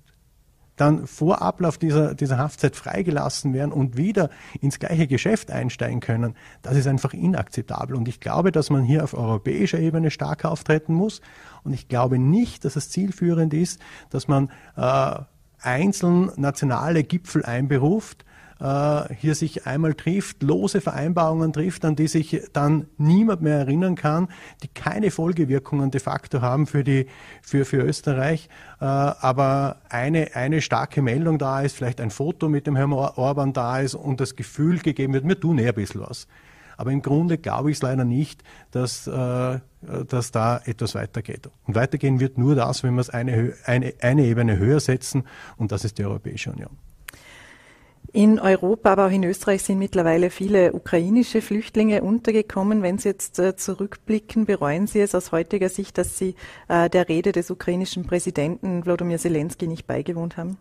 dann 0.76 1.08
vor 1.08 1.42
Ablauf 1.42 1.78
dieser, 1.78 2.14
dieser 2.16 2.38
Haftzeit 2.38 2.76
freigelassen 2.76 3.54
werden 3.54 3.72
und 3.72 3.96
wieder 3.96 4.30
ins 4.60 4.80
gleiche 4.80 5.08
Geschäft 5.08 5.50
einsteigen 5.50 6.02
können, 6.02 6.36
das 6.62 6.76
ist 6.76 6.88
einfach 6.88 7.14
inakzeptabel. 7.14 7.96
Und 7.96 8.08
ich 8.08 8.20
glaube, 8.20 8.52
dass 8.52 8.70
man 8.70 8.84
hier 8.84 9.04
auf 9.04 9.14
europäischer 9.14 9.80
Ebene 9.80 10.12
stark 10.12 10.44
auftreten 10.44 10.94
muss. 10.94 11.22
Und 11.64 11.74
ich 11.74 11.88
glaube 11.88 12.20
nicht, 12.20 12.66
dass 12.66 12.76
es 12.76 12.90
zielführend 12.90 13.54
ist, 13.54 13.80
dass 14.10 14.28
man 14.28 14.52
äh, 14.76 15.20
einzeln 15.66 16.32
nationale 16.36 17.04
Gipfel 17.04 17.44
einberuft, 17.44 18.26
äh, 18.60 19.14
hier 19.16 19.36
sich 19.36 19.66
einmal 19.66 19.94
trifft, 19.94 20.42
lose 20.42 20.80
Vereinbarungen 20.80 21.52
trifft, 21.52 21.84
an 21.84 21.96
die 21.96 22.08
sich 22.08 22.42
dann 22.54 22.88
niemand 22.98 23.42
mehr 23.42 23.58
erinnern 23.58 23.96
kann, 23.96 24.30
die 24.64 24.70
keine 24.70 25.12
Folgewirkungen 25.12 25.92
de 25.92 26.00
facto 26.00 26.42
haben 26.42 26.68
für, 26.68 26.84
die, 26.84 27.08
für, 27.42 27.66
für 27.66 27.82
Österreich, 27.82 28.48
äh, 28.80 28.86
aber 28.86 29.78
eine, 29.90 30.36
eine 30.36 30.62
starke 30.62 31.02
Meldung 31.02 31.38
da 31.38 31.62
ist, 31.62 31.76
vielleicht 31.76 32.00
ein 32.00 32.12
Foto 32.12 32.48
mit 32.48 32.66
dem 32.68 32.76
Herrn 32.76 32.94
Orban 32.94 33.52
da 33.52 33.80
ist 33.80 33.96
und 33.96 34.22
das 34.22 34.36
Gefühl 34.36 34.80
gegeben 34.80 35.14
wird, 35.14 35.28
wir 35.28 35.40
tun 35.40 35.58
eher 35.58 35.70
ein 35.70 35.76
bisschen 35.76 36.02
was. 36.02 36.28
Aber 36.78 36.92
im 36.92 37.02
Grunde 37.02 37.38
glaube 37.38 37.72
ich 37.72 37.78
es 37.78 37.84
leider 37.84 38.06
nicht, 38.06 38.44
dass, 38.72 39.08
äh, 39.08 39.60
dass 40.08 40.32
da 40.32 40.62
etwas 40.66 40.96
weitergeht. 40.96 41.50
Und 41.66 41.76
weitergehen 41.76 42.20
wird 42.20 42.38
nur 42.38 42.56
das, 42.56 42.84
wenn 42.84 42.96
wir 42.96 43.02
es 43.02 43.10
eine, 43.10 43.54
eine, 43.66 43.94
eine 44.02 44.26
Ebene 44.26 44.58
höher 44.58 44.80
setzen, 44.80 45.24
und 45.58 45.72
das 45.72 45.84
ist 45.84 45.98
die 45.98 46.06
Europäische 46.06 46.52
Union. 46.52 46.78
In 48.16 48.40
Europa, 48.40 48.94
aber 48.94 49.08
auch 49.08 49.12
in 49.12 49.26
Österreich 49.26 49.64
sind 49.64 49.78
mittlerweile 49.78 50.30
viele 50.30 50.72
ukrainische 50.72 51.42
Flüchtlinge 51.42 52.02
untergekommen. 52.02 52.82
Wenn 52.82 52.98
Sie 52.98 53.10
jetzt 53.10 53.40
äh, 53.40 53.58
zurückblicken, 53.58 54.46
bereuen 54.46 54.88
Sie 54.88 55.02
es 55.02 55.14
aus 55.14 55.34
heutiger 55.34 55.68
Sicht, 55.68 55.98
dass 55.98 56.18
Sie 56.18 56.36
äh, 56.70 56.90
der 56.90 57.10
Rede 57.10 57.34
des 57.34 57.52
ukrainischen 57.52 58.06
Präsidenten 58.06 58.86
Wladimir 58.86 59.18
Zelensky 59.18 59.68
nicht 59.68 59.86
beigewohnt 59.86 60.38
haben? 60.38 60.58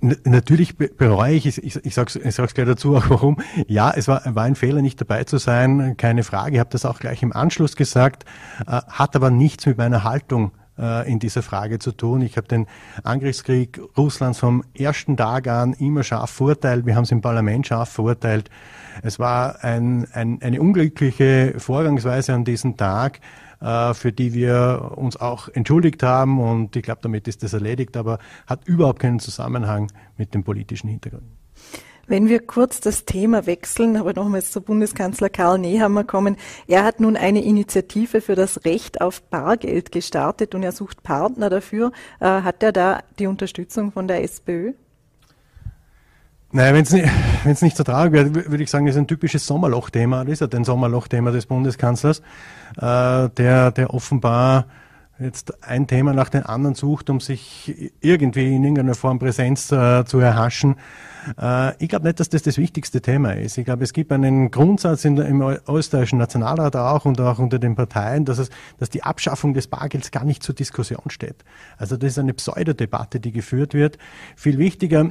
Natürlich 0.00 0.76
bereue 0.76 1.34
ich, 1.34 1.46
ich, 1.46 1.84
ich 1.84 1.94
sage 1.94 2.08
es 2.08 2.16
ich 2.16 2.34
sag's 2.34 2.54
gleich 2.54 2.66
dazu, 2.66 2.96
auch 2.96 3.10
warum. 3.10 3.36
Ja, 3.66 3.90
es 3.94 4.08
war, 4.08 4.22
war 4.34 4.44
ein 4.44 4.54
Fehler, 4.54 4.80
nicht 4.80 5.00
dabei 5.00 5.24
zu 5.24 5.36
sein, 5.36 5.96
keine 5.98 6.22
Frage. 6.22 6.54
Ich 6.54 6.60
habe 6.60 6.70
das 6.70 6.86
auch 6.86 6.98
gleich 6.98 7.22
im 7.22 7.32
Anschluss 7.32 7.76
gesagt, 7.76 8.24
äh, 8.66 8.80
hat 8.88 9.14
aber 9.14 9.30
nichts 9.30 9.66
mit 9.66 9.76
meiner 9.76 10.04
Haltung 10.04 10.52
äh, 10.78 11.10
in 11.10 11.18
dieser 11.18 11.42
Frage 11.42 11.78
zu 11.78 11.92
tun. 11.92 12.22
Ich 12.22 12.36
habe 12.36 12.48
den 12.48 12.66
Angriffskrieg 13.04 13.80
Russlands 13.96 14.38
vom 14.38 14.64
ersten 14.74 15.16
Tag 15.16 15.46
an 15.48 15.74
immer 15.74 16.02
scharf 16.02 16.30
verurteilt. 16.30 16.86
Wir 16.86 16.96
haben 16.96 17.04
es 17.04 17.12
im 17.12 17.20
Parlament 17.20 17.66
scharf 17.66 17.90
verurteilt. 17.90 18.48
Es 19.02 19.18
war 19.18 19.62
ein, 19.62 20.06
ein, 20.12 20.40
eine 20.42 20.60
unglückliche 20.60 21.54
Vorgangsweise 21.58 22.32
an 22.32 22.44
diesem 22.44 22.76
Tag. 22.76 23.20
Äh, 23.60 23.92
für 23.92 24.10
die 24.10 24.32
wir 24.32 24.92
uns 24.96 25.18
auch 25.18 25.48
entschuldigt 25.48 26.02
haben. 26.02 26.40
Und 26.40 26.76
ich 26.76 26.82
glaube, 26.82 27.00
damit 27.02 27.28
ist 27.28 27.42
das 27.42 27.52
erledigt, 27.52 27.96
aber 27.96 28.18
hat 28.46 28.66
überhaupt 28.66 29.00
keinen 29.00 29.20
Zusammenhang 29.20 29.92
mit 30.16 30.34
dem 30.34 30.44
politischen 30.44 30.88
Hintergrund. 30.88 31.24
Wenn 32.06 32.28
wir 32.28 32.40
kurz 32.40 32.80
das 32.80 33.04
Thema 33.04 33.46
wechseln, 33.46 33.96
aber 33.96 34.14
nochmals 34.14 34.50
zu 34.50 34.62
Bundeskanzler 34.62 35.28
Karl 35.28 35.58
Nehammer 35.58 36.04
kommen. 36.04 36.36
Er 36.66 36.84
hat 36.84 37.00
nun 37.00 37.16
eine 37.16 37.44
Initiative 37.44 38.20
für 38.20 38.34
das 38.34 38.64
Recht 38.64 39.00
auf 39.00 39.22
Bargeld 39.22 39.92
gestartet 39.92 40.54
und 40.54 40.62
er 40.62 40.72
sucht 40.72 41.02
Partner 41.02 41.50
dafür. 41.50 41.92
Äh, 42.18 42.24
hat 42.24 42.62
er 42.62 42.72
da 42.72 43.02
die 43.18 43.26
Unterstützung 43.26 43.92
von 43.92 44.08
der 44.08 44.24
SPÖ? 44.24 44.72
Naja, 46.52 46.74
wenn 46.74 46.82
es 46.82 46.92
nicht, 46.92 47.62
nicht 47.62 47.76
so 47.76 47.84
traurig 47.84 48.12
wäre, 48.12 48.34
würde 48.34 48.62
ich 48.62 48.70
sagen, 48.70 48.86
das 48.86 48.96
ist 48.96 49.00
ein 49.00 49.06
typisches 49.06 49.46
Sommerlochthema. 49.46 50.24
Das 50.24 50.34
ist 50.34 50.40
ja 50.40 50.48
ein 50.58 50.64
Sommerlochthema 50.64 51.30
des 51.30 51.46
Bundeskanzlers, 51.46 52.20
äh, 52.76 53.28
der, 53.28 53.70
der 53.70 53.94
offenbar 53.94 54.66
jetzt 55.20 55.62
ein 55.62 55.86
Thema 55.86 56.12
nach 56.12 56.30
dem 56.30 56.46
anderen 56.46 56.74
sucht, 56.74 57.10
um 57.10 57.20
sich 57.20 57.92
irgendwie 58.00 58.54
in 58.54 58.64
irgendeiner 58.64 58.94
Form 58.94 59.18
Präsenz 59.18 59.70
äh, 59.70 60.04
zu 60.04 60.18
erhaschen. 60.18 60.76
Äh, 61.40 61.82
ich 61.82 61.88
glaube 61.88 62.06
nicht, 62.06 62.20
dass 62.20 62.28
das 62.28 62.42
das 62.42 62.58
wichtigste 62.58 63.00
Thema 63.00 63.32
ist. 63.32 63.58
Ich 63.58 63.64
glaube, 63.64 63.84
es 63.84 63.92
gibt 63.92 64.12
einen 64.12 64.50
Grundsatz 64.50 65.04
in, 65.04 65.16
im 65.18 65.42
österreichischen 65.68 66.18
Nationalrat 66.18 66.76
auch 66.76 67.04
und 67.04 67.20
auch 67.20 67.38
unter 67.38 67.58
den 67.58 67.74
Parteien, 67.74 68.24
dass, 68.24 68.38
es, 68.38 68.50
dass 68.78 68.90
die 68.90 69.02
Abschaffung 69.02 69.54
des 69.54 69.66
Bargelds 69.66 70.10
gar 70.10 70.24
nicht 70.24 70.42
zur 70.42 70.54
Diskussion 70.54 71.10
steht. 71.10 71.44
Also 71.76 71.96
das 71.96 72.12
ist 72.12 72.18
eine 72.18 72.34
Pseudodebatte, 72.34 73.20
die 73.20 73.32
geführt 73.32 73.74
wird. 73.74 73.98
Viel 74.36 74.58
wichtiger 74.58 75.10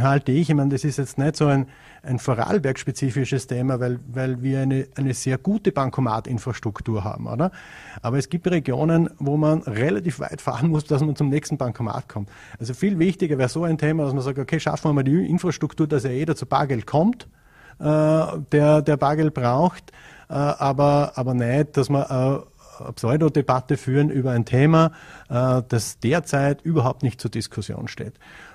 halte 0.00 0.32
ich, 0.32 0.50
ich 0.50 0.56
meine, 0.56 0.70
das 0.70 0.84
ist 0.84 0.98
jetzt 0.98 1.18
nicht 1.18 1.36
so 1.36 1.46
ein, 1.46 1.66
ein 2.02 2.18
Vorarlberg-spezifisches 2.18 3.46
Thema, 3.46 3.78
weil, 3.78 4.00
weil 4.10 4.42
wir 4.42 4.60
eine, 4.60 4.86
eine 4.96 5.12
sehr 5.12 5.36
gute 5.36 5.70
Bankomatinfrastruktur 5.70 7.04
haben, 7.04 7.26
oder? 7.26 7.50
Aber 8.00 8.16
es 8.16 8.30
gibt 8.30 8.46
Regionen, 8.50 9.10
wo 9.18 9.36
man 9.36 9.60
relativ 9.62 10.20
weit 10.20 10.40
fahren 10.40 10.70
muss, 10.70 10.84
dass 10.84 11.02
man 11.02 11.14
zum 11.14 11.28
nächsten 11.28 11.58
Bankomat 11.58 12.08
kommt. 12.08 12.30
Also 12.58 12.72
viel 12.72 12.98
wichtiger 12.98 13.36
wäre 13.36 13.50
so 13.50 13.64
ein 13.64 13.76
Thema, 13.76 14.04
dass 14.04 14.14
man 14.14 14.22
sagt, 14.22 14.38
okay, 14.38 14.58
schaffen 14.58 14.88
wir 14.88 14.92
mal 14.94 15.02
die 15.02 15.26
Infrastruktur 15.26 15.49
Infrastruktur, 15.50 15.88
dass 15.88 16.04
ja 16.04 16.10
jeder 16.10 16.36
zu 16.36 16.46
Bargeld 16.46 16.86
kommt, 16.86 17.26
äh, 17.80 17.84
der, 17.84 18.82
der 18.82 18.96
Bargeld 18.96 19.34
braucht, 19.34 19.90
äh, 20.28 20.34
aber, 20.34 21.12
aber 21.16 21.34
nicht, 21.34 21.76
dass 21.76 21.88
man 21.88 22.02
äh, 22.02 22.92
Pseudodebatte 22.92 23.76
führen 23.76 24.10
über 24.10 24.30
ein 24.30 24.44
Thema, 24.44 24.92
äh, 25.28 25.62
das 25.68 25.98
derzeit 25.98 26.62
überhaupt 26.62 27.02
nicht 27.02 27.20
zur 27.20 27.32
Diskussion 27.32 27.88
steht. 27.88 28.14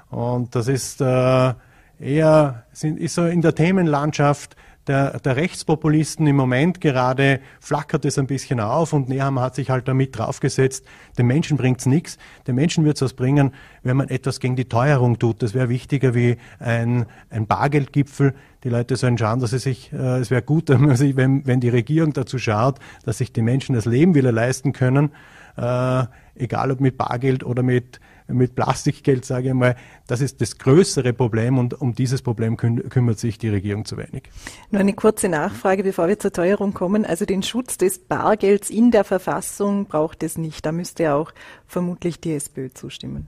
Und 0.09 0.55
das 0.55 0.69
ist 0.69 1.01
äh, 1.01 1.53
eher 1.99 2.63
sind, 2.71 2.97
ist 2.97 3.15
so 3.15 3.25
in 3.25 3.41
der 3.41 3.55
Themenlandschaft 3.55 4.55
der, 4.87 5.19
der 5.19 5.35
Rechtspopulisten 5.35 6.27
im 6.27 6.35
Moment 6.35 6.79
gerade 6.79 7.39
flackert 7.59 8.05
es 8.05 8.19
ein 8.19 8.27
bisschen 8.27 8.59
auf 8.59 8.93
und 8.93 9.09
Nehammer 9.09 9.41
hat 9.41 9.55
sich 9.55 9.69
halt 9.69 9.87
damit 9.87 10.17
draufgesetzt, 10.17 10.85
den 11.17 11.25
Menschen 11.27 11.57
bringt's 11.57 11.85
nichts. 11.85 12.17
Den 12.47 12.55
Menschen 12.55 12.85
wird's 12.85 13.01
was 13.01 13.13
bringen, 13.13 13.51
wenn 13.83 13.97
man 13.97 14.09
etwas 14.09 14.39
gegen 14.39 14.55
die 14.55 14.65
Teuerung 14.65 15.17
tut. 15.17 15.41
Das 15.41 15.53
wäre 15.53 15.69
wichtiger 15.69 16.13
wie 16.13 16.37
ein, 16.59 17.05
ein 17.29 17.47
Bargeldgipfel. 17.47 18.35
Die 18.63 18.69
Leute 18.69 18.95
sollen 18.95 19.17
schauen, 19.17 19.39
dass 19.39 19.51
sie 19.51 19.59
sich, 19.59 19.91
äh, 19.91 20.19
es 20.19 20.29
wäre 20.29 20.43
gut, 20.43 20.69
wenn, 20.69 21.47
wenn 21.47 21.59
die 21.59 21.69
Regierung 21.69 22.13
dazu 22.13 22.37
schaut, 22.37 22.79
dass 23.05 23.17
sich 23.17 23.33
die 23.33 23.41
Menschen 23.41 23.75
das 23.75 23.85
Leben 23.85 24.13
wieder 24.13 24.31
leisten 24.31 24.71
können, 24.71 25.11
äh, 25.57 26.03
egal 26.35 26.71
ob 26.71 26.79
mit 26.79 26.97
Bargeld 26.97 27.43
oder 27.43 27.63
mit 27.63 27.99
mit 28.27 28.55
Plastikgeld, 28.55 29.25
sage 29.25 29.49
ich 29.49 29.53
mal, 29.53 29.75
das 30.07 30.21
ist 30.21 30.41
das 30.41 30.57
größere 30.57 31.13
Problem 31.13 31.57
und 31.57 31.79
um 31.79 31.93
dieses 31.93 32.21
Problem 32.21 32.57
küm 32.57 32.89
kümmert 32.89 33.19
sich 33.19 33.37
die 33.37 33.49
Regierung 33.49 33.85
zu 33.85 33.97
wenig. 33.97 34.23
Nur 34.71 34.81
eine 34.81 34.93
kurze 34.93 35.29
Nachfrage, 35.29 35.83
bevor 35.83 36.07
wir 36.07 36.19
zur 36.19 36.33
Teuerung 36.33 36.73
kommen. 36.73 37.05
Also 37.05 37.25
den 37.25 37.43
Schutz 37.43 37.77
des 37.77 37.99
Bargelds 37.99 38.69
in 38.69 38.91
der 38.91 39.03
Verfassung 39.03 39.85
braucht 39.85 40.23
es 40.23 40.37
nicht. 40.37 40.65
Da 40.65 40.71
müsste 40.71 41.13
auch 41.13 41.31
vermutlich 41.67 42.19
die 42.19 42.33
SPÖ 42.33 42.69
zustimmen 42.73 43.27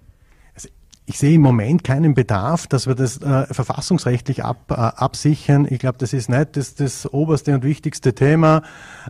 ich 1.09 1.19
sehe 1.19 1.35
im 1.35 1.41
Moment 1.41 1.85
keinen 1.85 2.13
Bedarf, 2.15 2.67
dass 2.67 2.85
wir 2.85 2.93
das 2.93 3.21
äh, 3.21 3.45
verfassungsrechtlich 3.45 4.43
ab, 4.43 4.65
äh, 4.69 4.73
absichern. 4.73 5.65
Ich 5.69 5.79
glaube, 5.79 5.97
das 5.99 6.11
ist 6.11 6.27
nicht 6.27 6.57
das, 6.57 6.75
das 6.75 7.11
oberste 7.13 7.53
und 7.53 7.63
wichtigste 7.63 8.13
Thema. 8.13 8.61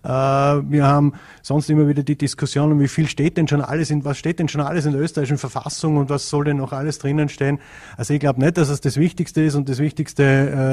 Äh, 0.04 0.10
wir 0.10 0.86
haben 0.86 1.14
sonst 1.42 1.72
immer 1.72 1.88
wieder 1.88 2.04
die 2.04 2.16
Diskussion, 2.16 2.80
wie 2.80 2.88
viel 2.88 3.08
steht 3.08 3.36
denn 3.38 3.48
schon 3.48 3.62
alles 3.62 3.90
in, 3.90 4.06
was 4.06 4.20
steht 4.20 4.38
denn 4.38 4.48
schon 4.48 4.62
alles 4.62 4.86
in 4.86 4.92
der 4.92 5.02
österreichischen 5.02 5.40
Verfassung 5.40 5.98
und 5.98 6.12
was 6.12 6.30
soll 6.30 6.46
denn 6.46 6.58
noch 6.58 6.72
alles 6.72 7.00
drinnen 7.00 7.30
stehen. 7.30 7.58
Also 7.98 8.14
ich 8.14 8.20
glaube 8.20 8.42
nicht, 8.42 8.58
dass 8.58 8.70
es 8.70 8.80
das 8.80 8.98
Wichtigste 8.98 9.42
ist 9.42 9.56
und 9.56 9.68
das 9.68 9.80
wichtigste 9.80 10.24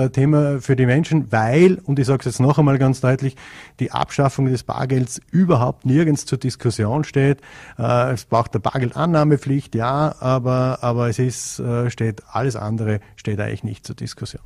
äh, 0.05 0.11
Thema 0.11 0.61
für 0.61 0.77
die 0.77 0.85
Menschen, 0.85 1.33
weil, 1.33 1.79
und 1.85 1.99
ich 1.99 2.07
sage 2.07 2.19
es 2.19 2.27
jetzt 2.27 2.41
noch 2.41 2.59
einmal 2.59 2.77
ganz 2.77 3.01
deutlich, 3.01 3.35
die 3.81 3.93
Abschaffung 3.93 4.45
des 4.45 4.63
Bargelds 4.63 5.23
überhaupt 5.31 5.87
nirgends 5.87 6.27
zur 6.27 6.37
Diskussion 6.37 7.03
steht. 7.03 7.41
Äh, 7.79 8.13
es 8.13 8.27
braucht 8.27 8.53
eine 8.53 8.61
Bargeldannahmepflicht, 8.61 9.75
ja, 9.75 10.15
aber, 10.21 10.81
aber 10.83 11.14
es 11.19 11.59
ist, 11.59 11.59
äh, 11.61 11.91
steht 11.91 12.23
alles 12.31 12.57
andere 12.57 13.01
steht 13.17 13.41
eigentlich 13.41 13.65
nicht 13.65 13.87
zur 13.87 13.97
Diskussion. 13.97 14.43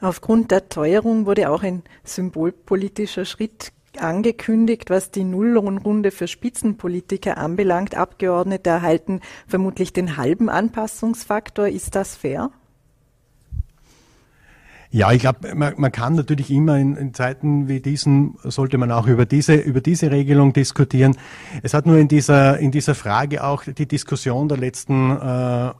Aufgrund 0.00 0.50
der 0.50 0.68
Teuerung 0.68 1.26
wurde 1.26 1.50
auch 1.50 1.62
ein 1.62 1.82
symbolpolitischer 2.02 3.24
Schritt 3.24 3.72
angekündigt, 3.98 4.90
was 4.90 5.10
die 5.10 5.24
Nulllohnrunde 5.24 6.10
für 6.10 6.26
Spitzenpolitiker 6.26 7.38
anbelangt. 7.38 7.94
Abgeordnete 7.94 8.70
erhalten 8.70 9.20
vermutlich 9.46 9.92
den 9.92 10.16
halben 10.16 10.48
Anpassungsfaktor. 10.48 11.68
Ist 11.68 11.94
das 11.94 12.16
fair? 12.16 12.50
Ja, 14.94 15.10
ich 15.10 15.20
glaube, 15.20 15.54
man, 15.54 15.72
man, 15.78 15.90
kann 15.90 16.16
natürlich 16.16 16.50
immer 16.50 16.76
in, 16.76 16.96
in, 16.96 17.14
Zeiten 17.14 17.66
wie 17.66 17.80
diesen 17.80 18.36
sollte 18.42 18.76
man 18.76 18.92
auch 18.92 19.06
über 19.06 19.24
diese 19.24 19.54
über 19.54 19.80
diese 19.80 20.10
Regelung 20.10 20.52
diskutieren. 20.52 21.16
Es 21.62 21.72
hat 21.72 21.86
nur 21.86 21.96
in 21.96 22.08
dieser 22.08 22.58
in 22.58 22.70
dieser 22.72 22.94
Frage 22.94 23.42
auch 23.42 23.64
die 23.64 23.88
Diskussion 23.88 24.48
der 24.48 24.58
letzten 24.58 25.12
äh, 25.12 25.70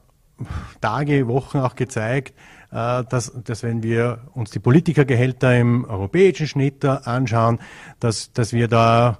Tage, 0.81 1.29
Wochen 1.29 1.59
auch 1.59 1.75
gezeigt, 1.75 2.35
äh, 2.71 3.05
dass, 3.05 3.33
dass 3.45 3.63
wenn 3.63 3.83
wir 3.83 4.21
uns 4.35 4.51
die 4.51 4.59
Politikergehälter 4.59 5.57
im 5.57 5.85
europäischen 5.85 6.47
Schnitt 6.47 6.85
anschauen, 6.85 7.59
dass, 8.01 8.33
dass 8.33 8.53
wir 8.53 8.69
da 8.69 9.19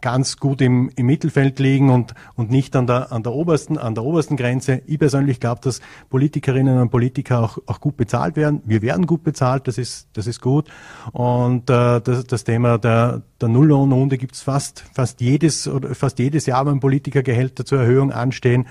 ganz 0.00 0.38
gut 0.38 0.60
im, 0.60 0.90
im 0.96 1.06
Mittelfeld 1.06 1.58
liegen 1.60 1.90
und, 1.90 2.14
und 2.34 2.50
nicht 2.50 2.74
an 2.74 2.86
der, 2.86 3.12
an 3.12 3.22
der 3.22 3.32
obersten, 3.32 3.78
an 3.78 3.94
der 3.94 4.04
obersten 4.04 4.36
Grenze. 4.36 4.82
Ich 4.86 4.98
persönlich 4.98 5.38
glaube, 5.38 5.60
dass 5.62 5.80
Politikerinnen 6.10 6.80
und 6.80 6.90
Politiker 6.90 7.40
auch, 7.40 7.58
auch 7.66 7.80
gut 7.80 7.96
bezahlt 7.96 8.36
werden. 8.36 8.60
Wir 8.64 8.82
werden 8.82 9.06
gut 9.06 9.22
bezahlt, 9.22 9.68
das 9.68 9.78
ist, 9.78 10.08
das 10.14 10.26
ist 10.26 10.40
gut. 10.40 10.68
Und 11.12 11.70
äh, 11.70 12.00
das, 12.00 12.26
das 12.26 12.44
Thema 12.44 12.78
der, 12.78 13.22
der 13.40 13.48
Nulllohnrunde 13.48 14.18
gibt 14.18 14.34
es 14.34 14.42
fast, 14.42 14.84
fast 14.92 15.20
jedes 15.20 15.70
fast 15.92 16.18
jedes 16.18 16.46
Jahr, 16.46 16.66
wenn 16.66 16.80
Politikergehälter 16.80 17.64
zur 17.64 17.80
Erhöhung 17.80 18.10
anstehen. 18.10 18.66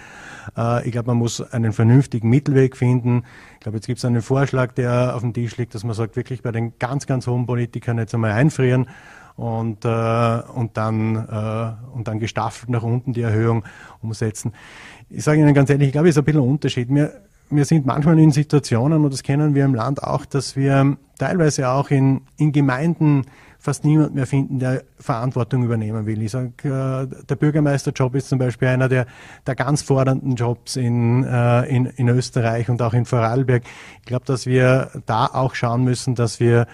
Äh, 0.57 0.86
ich 0.86 0.91
glaube, 0.91 1.07
man 1.07 1.17
muss 1.17 1.41
einen 1.41 1.74
vernünftigen 1.74 2.29
Mittelweg 2.29 2.77
finden. 2.77 3.24
Ich 3.55 3.60
glaube, 3.62 3.77
jetzt 3.77 3.88
gibt 3.88 4.00
es 4.00 4.05
einen 4.05 4.21
Vorschlag, 4.21 4.74
der 4.74 5.15
auf 5.15 5.21
dem 5.21 5.33
Tisch 5.33 5.57
liegt, 5.57 5.75
dass 5.75 5.83
man 5.83 5.93
sagt, 5.93 6.15
wirklich 6.15 6.41
bei 6.41 6.51
den 6.51 6.77
ganz, 6.79 7.07
ganz 7.07 7.27
hohen 7.27 7.45
Politikern 7.45 7.98
jetzt 7.98 8.13
einmal 8.13 8.31
einfrieren 8.31 8.88
und, 9.36 9.86
äh, 9.86 10.41
und, 10.53 10.77
dann, 10.77 11.15
äh, 11.15 11.95
und 11.95 12.07
dann 12.07 12.19
gestaffelt 12.19 12.69
nach 12.69 12.83
unten 12.83 13.13
die 13.13 13.21
Erhöhung 13.21 13.63
umsetzen. 14.01 14.53
Ich 15.10 15.24
sage 15.24 15.39
Ihnen 15.39 15.53
ganz 15.53 15.69
ehrlich, 15.69 15.88
ich 15.88 15.93
glaube, 15.93 16.10
es 16.10 16.15
ist 16.15 16.19
ein 16.19 16.25
bisschen 16.25 16.41
ein 16.41 16.50
Unterschied. 16.50 16.89
Wir, 16.89 17.12
wir 17.50 17.65
sind 17.65 17.86
manchmal 17.86 18.17
in 18.19 18.31
Situationen, 18.31 19.03
und 19.03 19.12
das 19.12 19.24
kennen 19.24 19.55
wir 19.55 19.65
im 19.65 19.75
Land 19.75 20.03
auch, 20.03 20.25
dass 20.25 20.55
wir 20.55 20.98
teilweise 21.17 21.69
auch 21.69 21.89
in, 21.89 22.21
in 22.38 22.51
Gemeinden 22.51 23.25
fast 23.62 23.86
niemand 23.86 24.15
mehr 24.15 24.25
finden, 24.25 24.58
der 24.58 24.84
Verantwortung 25.00 25.63
übernehmen 25.63 26.08
will. 26.08 26.20
Ich 26.24 26.32
sage, 26.32 26.50
äh, 26.63 27.25
der 27.25 27.36
Bürgermeisterjob 27.36 28.15
ist 28.15 28.27
zum 28.27 28.39
Beispiel 28.39 28.68
einer 28.70 28.89
der, 28.89 29.06
der 29.46 29.56
ganz 29.56 29.84
fordernden 29.84 30.36
Jobs 30.36 30.75
in, 30.75 31.24
äh, 31.24 31.65
in, 31.65 31.86
in 31.86 32.10
Österreich 32.10 32.70
und 32.70 32.82
auch 32.82 32.96
in 32.96 33.06
Vorarlberg. 33.06 33.63
Ich 34.00 34.06
glaube, 34.06 34.25
dass 34.25 34.48
wir 34.48 34.89
da 35.06 35.27
auch 35.27 35.53
schauen 35.53 35.84
müssen, 35.84 36.15
dass 36.15 36.39
wir 36.39 36.65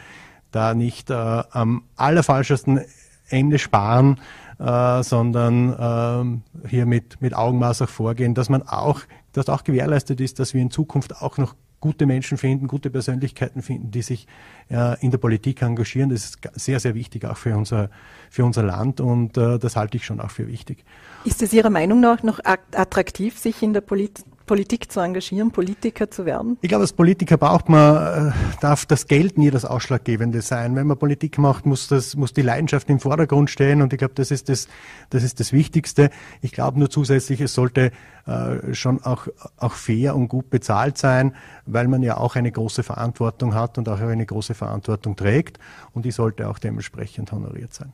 da 0.51 0.73
nicht 0.73 1.09
äh, 1.09 1.13
am 1.13 1.83
allerfalschesten 1.97 2.79
Ende 3.27 3.59
sparen, 3.59 4.21
äh, 4.57 5.03
sondern 5.03 6.41
äh, 6.63 6.69
hier 6.69 6.85
mit, 6.85 7.21
mit 7.21 7.35
Augenmaß 7.35 7.81
auch 7.81 7.89
vorgehen, 7.89 8.33
dass 8.33 8.47
man 8.47 8.61
auch, 8.61 9.01
dass 9.33 9.49
auch 9.49 9.65
gewährleistet 9.65 10.21
ist, 10.21 10.39
dass 10.39 10.53
wir 10.53 10.61
in 10.61 10.71
Zukunft 10.71 11.21
auch 11.21 11.37
noch 11.37 11.53
gute 11.79 12.05
Menschen 12.05 12.37
finden, 12.37 12.67
gute 12.67 12.89
Persönlichkeiten 12.89 13.61
finden, 13.61 13.91
die 13.91 14.01
sich 14.01 14.27
äh, 14.69 14.99
in 15.03 15.11
der 15.11 15.17
Politik 15.17 15.61
engagieren. 15.61 16.09
Das 16.09 16.25
ist 16.25 16.39
sehr, 16.53 16.79
sehr 16.79 16.95
wichtig 16.95 17.25
auch 17.25 17.37
für 17.37 17.55
unser, 17.55 17.89
für 18.29 18.45
unser 18.45 18.63
Land 18.63 18.99
und 18.99 19.37
äh, 19.37 19.59
das 19.59 19.75
halte 19.75 19.97
ich 19.97 20.05
schon 20.05 20.19
auch 20.19 20.31
für 20.31 20.47
wichtig. 20.47 20.83
Ist 21.25 21.41
es 21.41 21.53
Ihrer 21.53 21.69
Meinung 21.69 21.99
nach 21.99 22.23
noch 22.23 22.39
attraktiv, 22.43 23.37
sich 23.37 23.61
in 23.61 23.73
der 23.73 23.81
Politik 23.81 24.25
Politik 24.47 24.91
zu 24.91 25.01
engagieren, 25.01 25.51
Politiker 25.51 26.09
zu 26.09 26.25
werden? 26.25 26.57
Ich 26.61 26.69
glaube, 26.69 26.81
als 26.81 26.93
Politiker 26.93 27.37
braucht 27.37 27.69
man, 27.69 28.29
äh, 28.29 28.31
darf 28.61 28.87
das 28.87 29.05
Geld 29.07 29.37
nie 29.37 29.51
das 29.51 29.65
Ausschlaggebende 29.65 30.41
sein. 30.41 30.75
Wenn 30.75 30.87
man 30.87 30.97
Politik 30.97 31.37
macht, 31.37 31.67
muss 31.67 31.87
das, 31.87 32.15
muss 32.15 32.33
die 32.33 32.41
Leidenschaft 32.41 32.89
im 32.89 32.99
Vordergrund 32.99 33.51
stehen 33.51 33.81
und 33.83 33.93
ich 33.93 33.99
glaube, 33.99 34.15
das 34.15 34.31
ist 34.31 34.49
das, 34.49 34.67
das 35.11 35.21
ist 35.23 35.39
das 35.39 35.53
Wichtigste. 35.53 36.09
Ich 36.41 36.53
glaube 36.53 36.79
nur 36.79 36.89
zusätzlich, 36.89 37.41
es 37.41 37.53
sollte 37.53 37.91
äh, 38.25 38.73
schon 38.73 39.03
auch, 39.03 39.27
auch 39.57 39.73
fair 39.73 40.15
und 40.15 40.29
gut 40.29 40.49
bezahlt 40.49 40.97
sein, 40.97 41.35
weil 41.65 41.87
man 41.87 42.01
ja 42.01 42.17
auch 42.17 42.35
eine 42.35 42.51
große 42.51 42.81
Verantwortung 42.81 43.53
hat 43.53 43.77
und 43.77 43.87
auch 43.89 43.99
eine 43.99 44.25
große 44.25 44.53
Verantwortung 44.53 45.15
trägt 45.15 45.59
und 45.93 46.05
die 46.05 46.11
sollte 46.11 46.49
auch 46.49 46.57
dementsprechend 46.57 47.31
honoriert 47.31 47.73
sein. 47.73 47.91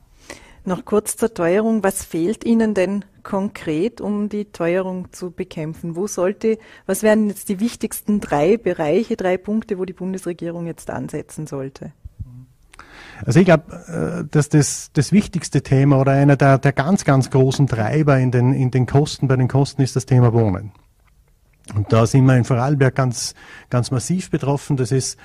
Noch 0.66 0.86
kurz 0.86 1.16
zur 1.16 1.34
Teuerung. 1.34 1.82
Was 1.82 2.04
fehlt 2.04 2.44
Ihnen 2.44 2.72
denn 2.72 3.04
konkret, 3.22 4.00
um 4.00 4.30
die 4.30 4.46
Teuerung 4.46 5.12
zu 5.12 5.30
bekämpfen? 5.30 5.94
Wo 5.94 6.06
sollte, 6.06 6.58
was 6.86 7.02
wären 7.02 7.28
jetzt 7.28 7.50
die 7.50 7.60
wichtigsten 7.60 8.20
drei 8.20 8.56
Bereiche, 8.56 9.16
drei 9.16 9.36
Punkte, 9.36 9.78
wo 9.78 9.84
die 9.84 9.92
Bundesregierung 9.92 10.66
jetzt 10.66 10.88
ansetzen 10.88 11.46
sollte? 11.46 11.92
Also 13.24 13.40
ich 13.40 13.46
glaube, 13.46 14.24
äh, 14.24 14.28
dass 14.30 14.48
das, 14.48 14.90
das 14.92 15.12
wichtigste 15.12 15.62
Thema 15.62 16.00
oder 16.00 16.12
einer 16.12 16.36
der, 16.36 16.58
der 16.58 16.72
ganz, 16.72 17.04
ganz 17.04 17.30
großen 17.30 17.66
Treiber 17.66 18.18
in 18.18 18.30
den, 18.30 18.54
in 18.54 18.70
den 18.70 18.86
Kosten, 18.86 19.28
bei 19.28 19.36
den 19.36 19.48
Kosten 19.48 19.82
ist 19.82 19.96
das 19.96 20.06
Thema 20.06 20.32
Wohnen. 20.32 20.72
Und 21.74 21.92
da 21.92 22.06
sind 22.06 22.26
wir 22.26 22.36
in 22.36 22.44
Vorarlberg 22.44 22.94
ganz, 22.94 23.34
ganz 23.70 23.90
massiv 23.90 24.30
betroffen. 24.30 24.76
Das 24.76 24.92
ist, 24.92 25.18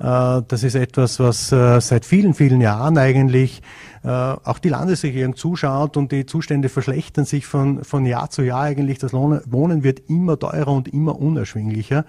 äh, 0.00 0.42
das 0.48 0.64
ist 0.64 0.74
etwas, 0.74 1.20
was 1.20 1.52
äh, 1.52 1.80
seit 1.80 2.04
vielen, 2.04 2.34
vielen 2.34 2.60
Jahren 2.60 2.98
eigentlich 2.98 3.62
auch 4.08 4.58
die 4.58 4.68
Landesregierung 4.68 5.34
zuschaut 5.34 5.96
und 5.96 6.12
die 6.12 6.26
Zustände 6.26 6.68
verschlechtern 6.68 7.24
sich 7.24 7.46
von, 7.46 7.84
von 7.84 8.04
Jahr 8.04 8.28
zu 8.30 8.42
Jahr 8.42 8.62
eigentlich. 8.62 8.98
Das 8.98 9.14
Wohnen 9.14 9.82
wird 9.82 10.02
immer 10.10 10.38
teurer 10.38 10.72
und 10.72 10.92
immer 10.92 11.18
unerschwinglicher. 11.18 12.04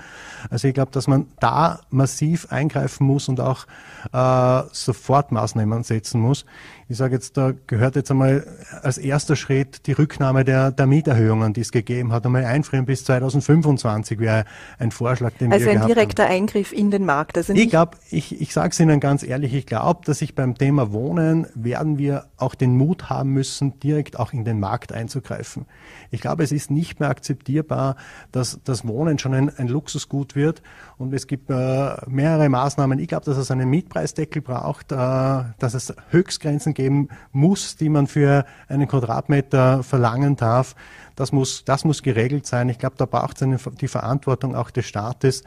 Also 0.50 0.68
ich 0.68 0.74
glaube, 0.74 0.92
dass 0.92 1.08
man 1.08 1.28
da 1.40 1.80
massiv 1.90 2.52
eingreifen 2.52 3.08
muss 3.08 3.30
und 3.30 3.40
auch 3.40 3.66
äh, 4.12 4.64
sofort 4.72 5.32
Maßnahmen 5.32 5.84
setzen 5.84 6.20
muss. 6.20 6.46
Ich 6.88 6.98
sage 6.98 7.16
jetzt, 7.16 7.36
da 7.36 7.54
gehört 7.66 7.96
jetzt 7.96 8.12
einmal 8.12 8.46
als 8.84 9.00
erster 9.00 9.36
Schritt 9.36 9.88
die 9.88 9.94
Rücknahme 9.94 10.44
der, 10.44 10.70
der 10.70 10.86
Mieterhöhungen, 10.86 11.52
die 11.54 11.62
es 11.62 11.72
gegeben 11.72 12.14
hat. 12.14 12.28
Einmal 12.28 12.46
einfrieren 12.46 12.86
bis 12.86 13.04
2025 13.06 14.20
wäre 14.20 14.46
ein 14.78 14.92
Vorschlag, 14.92 15.32
den 15.40 15.52
also 15.52 15.66
wir 15.66 15.72
Also 15.72 15.82
ein 15.82 15.88
direkter 15.88 16.26
haben. 16.26 16.34
Eingriff 16.34 16.72
in 16.72 16.92
den 16.92 17.06
Markt. 17.06 17.38
Also 17.38 17.54
ich 17.54 17.70
glaube, 17.70 17.98
ich, 18.12 18.40
ich 18.40 18.54
sage 18.54 18.70
es 18.70 18.80
Ihnen 18.80 19.00
ganz 19.00 19.24
ehrlich, 19.24 19.56
ich 19.56 19.66
glaube, 19.66 20.02
dass 20.06 20.22
ich 20.22 20.36
beim 20.36 20.56
Thema 20.56 20.92
Wohnen 20.92 21.48
werden 21.86 21.98
wir 22.00 22.26
auch 22.38 22.56
den 22.56 22.76
Mut 22.78 23.10
haben 23.10 23.30
müssen, 23.30 23.80
direkt 23.80 24.18
auch 24.20 24.34
in 24.34 24.44
den 24.44 24.60
Markt 24.60 24.92
einzugreifen. 24.92 25.66
Ich 26.10 26.20
glaube, 26.20 26.44
es 26.44 26.52
ist 26.52 26.72
nicht 26.72 27.00
mehr 27.00 27.10
akzeptierbar, 27.10 27.96
dass 28.32 28.60
das 28.64 28.88
Wohnen 28.88 29.20
schon 29.20 29.36
ein, 29.36 29.52
ein 29.56 29.68
Luxusgut 29.68 30.36
wird 30.36 30.64
und 30.98 31.14
es 31.14 31.28
gibt 31.28 31.52
äh, 31.52 31.96
mehrere 32.08 32.50
Maßnahmen. 32.50 32.98
Ich 32.98 33.08
glaube, 33.08 33.26
dass 33.26 33.38
es 33.38 33.52
einen 33.52 33.70
Mietpreisdeckel 33.70 34.42
braucht, 34.42 34.92
äh, 34.92 34.96
dass 34.96 35.76
es 35.76 35.94
Höchstgrenzen 36.10 36.74
geben 36.74 37.10
muss, 37.32 37.76
die 37.76 37.90
man 37.90 38.08
für 38.08 38.46
einen 38.68 38.88
Quadratmeter 38.88 39.84
verlangen 39.84 40.36
darf. 40.36 40.76
Das 41.16 41.32
muss, 41.32 41.66
das 41.66 41.86
muss 41.86 42.02
geregelt 42.02 42.48
sein. 42.48 42.68
Ich 42.70 42.80
glaube, 42.80 42.96
da 42.98 43.06
braucht 43.06 43.42
es 43.42 43.70
die 43.80 43.88
Verantwortung 43.88 44.56
auch 44.56 44.72
des 44.72 44.86
Staates. 44.86 45.44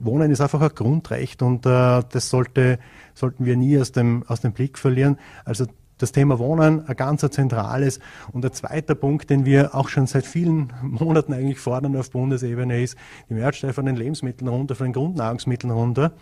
Wohnen 0.00 0.30
ist 0.30 0.40
einfach 0.40 0.60
ein 0.60 0.74
Grundrecht 0.74 1.42
und 1.42 1.66
äh, 1.66 2.02
das 2.10 2.30
sollte, 2.30 2.78
sollten 3.14 3.44
wir 3.44 3.56
nie 3.56 3.78
aus 3.78 3.92
dem, 3.92 4.24
aus 4.26 4.40
dem 4.40 4.52
Blick 4.52 4.78
verlieren. 4.78 5.18
Also 5.44 5.66
das 6.00 6.12
Thema 6.12 6.38
Wohnen 6.38 6.86
ein 6.86 6.96
ganz 6.96 7.20
zentrales. 7.20 8.00
Und 8.32 8.42
der 8.42 8.52
zweite 8.52 8.94
Punkt, 8.94 9.30
den 9.30 9.44
wir 9.44 9.74
auch 9.74 9.88
schon 9.88 10.06
seit 10.06 10.26
vielen 10.26 10.72
Monaten 10.82 11.32
eigentlich 11.32 11.58
fordern 11.58 11.96
auf 11.96 12.10
Bundesebene, 12.10 12.82
ist 12.82 12.96
die 13.28 13.34
Mehrwertsteuer 13.34 13.72
von 13.72 13.86
den 13.86 13.96
Lebensmitteln 13.96 14.48
runter, 14.48 14.74
von 14.74 14.86
den 14.86 14.92
Grundnahrungsmitteln 14.92 15.72
runter. 15.72 16.12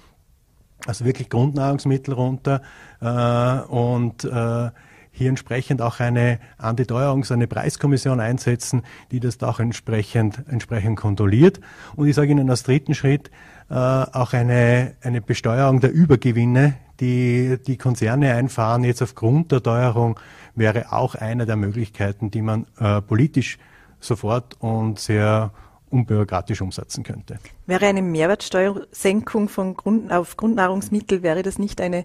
Also 0.86 1.04
wirklich 1.04 1.28
Grundnahrungsmittel 1.28 2.14
runter. 2.14 2.62
Äh, 3.00 3.60
und 3.68 4.24
äh, 4.24 4.70
hier 5.18 5.28
entsprechend 5.28 5.82
auch 5.82 6.00
eine 6.00 6.38
Antiteuerungs-, 6.58 7.32
eine 7.32 7.46
Preiskommission 7.46 8.20
einsetzen, 8.20 8.82
die 9.10 9.20
das 9.20 9.42
auch 9.42 9.60
entsprechend, 9.60 10.44
entsprechend 10.48 10.96
kontrolliert. 10.96 11.60
Und 11.96 12.08
ich 12.08 12.14
sage 12.14 12.30
Ihnen 12.30 12.48
als 12.48 12.62
dritten 12.62 12.94
Schritt 12.94 13.30
äh, 13.68 13.74
auch 13.74 14.32
eine, 14.32 14.94
eine 15.02 15.20
Besteuerung 15.20 15.80
der 15.80 15.92
Übergewinne, 15.92 16.74
die 17.00 17.58
die 17.66 17.76
Konzerne 17.76 18.34
einfahren, 18.34 18.84
jetzt 18.84 19.02
aufgrund 19.02 19.52
der 19.52 19.62
Teuerung, 19.62 20.18
wäre 20.54 20.92
auch 20.92 21.14
eine 21.14 21.46
der 21.46 21.56
Möglichkeiten, 21.56 22.30
die 22.30 22.42
man 22.42 22.66
äh, 22.78 23.00
politisch 23.02 23.58
sofort 24.00 24.56
und 24.60 24.98
sehr 24.98 25.52
unbürokratisch 25.90 26.60
umsetzen 26.60 27.02
könnte. 27.02 27.38
Wäre 27.66 27.86
eine 27.86 28.02
Mehrwertsteuersenkung 28.02 29.48
von 29.48 29.74
Grund, 29.74 30.12
auf 30.12 30.36
Grundnahrungsmittel, 30.36 31.22
wäre 31.22 31.42
das 31.42 31.58
nicht 31.58 31.80
eine 31.80 32.04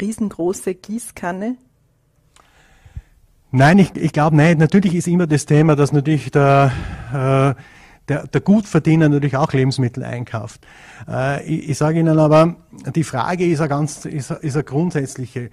riesengroße 0.00 0.74
Gießkanne? 0.74 1.56
Nein, 3.54 3.78
ich, 3.78 3.94
ich 3.96 4.12
glaube 4.12 4.34
nicht. 4.34 4.58
Natürlich 4.58 4.94
ist 4.94 5.06
immer 5.06 5.26
das 5.26 5.44
Thema, 5.44 5.76
dass 5.76 5.92
natürlich 5.92 6.30
der, 6.30 6.72
äh, 7.12 7.62
der, 8.08 8.26
der 8.26 8.40
Gutverdiener 8.40 9.10
natürlich 9.10 9.36
auch 9.36 9.52
Lebensmittel 9.52 10.04
einkauft. 10.04 10.66
Äh, 11.06 11.44
ich, 11.44 11.68
ich 11.68 11.78
sage 11.78 12.00
Ihnen 12.00 12.18
aber, 12.18 12.56
die 12.94 13.04
Frage 13.04 13.46
ist 13.46 13.60
eine 13.60 13.68
ganz, 13.68 14.06
ist, 14.06 14.30
ist 14.30 14.54
eine 14.54 14.64
grundsätzliche. 14.64 15.50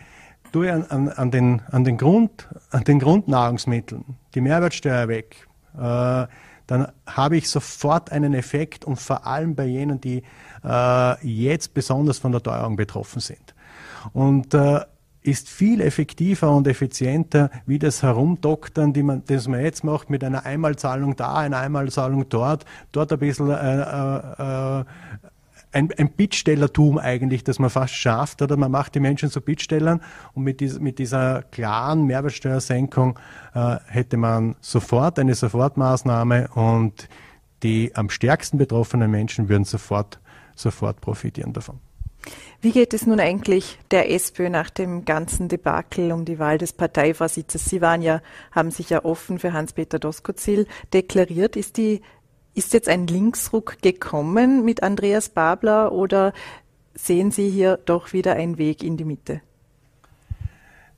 Du 0.54 0.62
an, 0.62 0.86
an, 0.86 1.10
an, 1.10 1.30
den, 1.30 1.62
an, 1.70 1.84
den 1.84 1.98
Grund, 1.98 2.48
an 2.72 2.86
den 2.86 3.00
Grundnahrungsmitteln 3.00 4.06
die 4.34 4.42
Mehrwertsteuer 4.42 5.10
weg, 5.10 5.48
äh, 5.78 6.26
dann 6.68 6.88
habe 7.06 7.36
ich 7.36 7.50
sofort 7.50 8.14
einen 8.14 8.34
Effekt 8.34 8.86
und 8.86 8.96
vor 8.96 9.28
allem 9.28 9.56
bei 9.56 9.66
jenen, 9.66 10.00
die 10.00 10.24
äh, 10.64 11.28
jetzt 11.28 11.74
besonders 11.74 12.18
von 12.20 12.32
der 12.32 12.42
Teuerung 12.42 12.78
betroffen 12.78 13.20
sind. 13.20 13.54
Und 14.14 14.54
äh, 14.54 14.80
ist 15.30 15.50
viel 15.50 15.82
effektiver 15.82 16.52
und 16.52 16.68
effizienter, 16.68 17.50
wie 17.66 17.80
das 17.80 18.04
Herumdoktern, 18.04 18.94
die 18.94 19.04
man, 19.04 19.24
das 19.26 19.48
man 19.48 19.62
jetzt 19.62 19.84
macht, 19.84 20.10
mit 20.10 20.24
einer 20.24 20.46
Einmalzahlung 20.46 21.16
da, 21.16 21.36
einer 21.36 21.58
Einmalzahlung 21.58 22.28
dort, 22.30 22.66
dort 22.92 23.12
ein 23.12 23.20
bisschen 23.20 23.50
äh, 23.50 24.80
äh, 24.80 24.84
ein, 25.72 25.90
ein 25.98 26.12
Bittstellertum 26.12 26.98
eigentlich, 26.98 27.44
das 27.44 27.60
man 27.60 27.70
fast 27.70 27.94
schafft, 27.94 28.42
oder 28.42 28.58
man 28.58 28.72
macht 28.72 28.96
die 28.96 29.00
Menschen 29.00 29.30
zu 29.30 29.42
Bittstellern 29.42 30.02
und 30.34 30.44
mit, 30.44 30.60
dies, 30.60 30.80
mit 30.80 31.00
dieser 31.00 31.44
klaren 31.44 32.06
Mehrwertsteuersenkung 32.06 33.20
äh, 33.54 33.78
hätte 33.88 34.18
man 34.18 34.56
sofort 34.62 35.20
eine 35.20 35.36
Sofortmaßnahme 35.36 36.50
und 36.56 37.08
die 37.62 37.92
am 37.96 38.10
stärksten 38.10 38.58
betroffenen 38.58 39.12
Menschen 39.12 39.50
würden 39.50 39.66
sofort, 39.66 40.20
sofort 40.56 41.02
profitieren 41.02 41.54
davon. 41.54 41.80
Wie 42.62 42.72
geht 42.72 42.94
es 42.94 43.06
nun 43.06 43.20
eigentlich 43.20 43.80
der 43.92 44.12
SPÖ 44.12 44.50
nach 44.50 44.70
dem 44.70 45.06
ganzen 45.06 45.48
Debakel 45.48 46.12
um 46.12 46.26
die 46.26 46.40
Wahl 46.40 46.58
des 46.58 46.74
Parteivorsitzes? 46.74 47.66
Sie 47.66 47.82
waren 47.82 48.02
ja, 48.02 48.22
haben 48.52 48.72
sich 48.72 48.90
ja 48.90 49.06
offen 49.06 49.40
für 49.40 49.54
Hans-Peter 49.54 49.98
Doskozil 49.98 50.68
deklariert. 50.94 51.56
Ist 51.56 51.78
die 51.78 52.02
ist 52.54 52.74
jetzt 52.74 52.90
ein 52.90 53.08
Linksruck 53.08 53.82
gekommen 53.82 54.66
mit 54.66 54.84
Andreas 54.84 55.30
Babler 55.30 55.94
oder 55.94 56.34
sehen 56.94 57.32
Sie 57.32 57.50
hier 57.50 57.80
doch 57.86 58.12
wieder 58.12 58.34
einen 58.34 58.58
Weg 58.58 58.84
in 58.84 58.98
die 58.98 59.06
Mitte? 59.06 59.42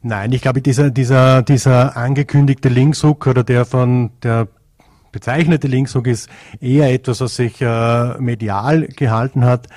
Nein, 0.02 0.32
ich 0.32 0.42
glaube, 0.42 0.62
dieser, 0.64 0.90
dieser, 0.90 1.44
dieser 1.44 1.96
angekündigte 1.96 2.70
Linksruck 2.70 3.28
oder 3.28 3.44
der 3.44 3.66
von 3.66 4.10
der 4.24 4.48
bezeichnete 5.12 5.68
Linksruck 5.68 6.08
ist 6.08 6.30
eher 6.60 6.92
etwas, 6.92 7.22
was 7.22 7.36
sich 7.36 7.62
äh, 7.62 8.18
medial 8.20 8.88
gehalten 8.88 9.46
hat. 9.46 9.68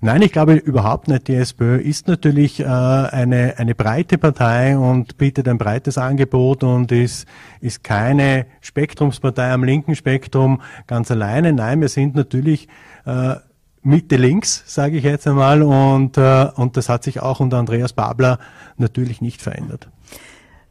Nein, 0.00 0.22
ich 0.22 0.32
glaube 0.32 0.54
überhaupt 0.54 1.08
nicht. 1.08 1.28
Die 1.28 1.34
SPÖ 1.34 1.76
ist 1.76 2.08
natürlich 2.08 2.60
äh, 2.60 2.64
eine, 2.64 3.54
eine 3.58 3.74
breite 3.74 4.18
Partei 4.18 4.76
und 4.76 5.18
bietet 5.18 5.48
ein 5.48 5.58
breites 5.58 5.98
Angebot 5.98 6.64
und 6.64 6.90
ist, 6.92 7.26
ist 7.60 7.84
keine 7.84 8.46
Spektrumspartei 8.60 9.52
am 9.52 9.64
linken 9.64 9.94
Spektrum 9.94 10.62
ganz 10.86 11.10
alleine. 11.10 11.52
Nein, 11.52 11.80
wir 11.80 11.88
sind 11.88 12.14
natürlich 12.14 12.68
äh, 13.04 13.36
Mitte 13.82 14.16
links, 14.16 14.62
sage 14.66 14.98
ich 14.98 15.04
jetzt 15.04 15.26
einmal, 15.26 15.62
und, 15.62 16.18
äh, 16.18 16.48
und 16.54 16.76
das 16.76 16.88
hat 16.88 17.02
sich 17.02 17.20
auch 17.20 17.40
unter 17.40 17.58
Andreas 17.58 17.94
Babler 17.94 18.38
natürlich 18.76 19.20
nicht 19.20 19.40
verändert. 19.40 19.88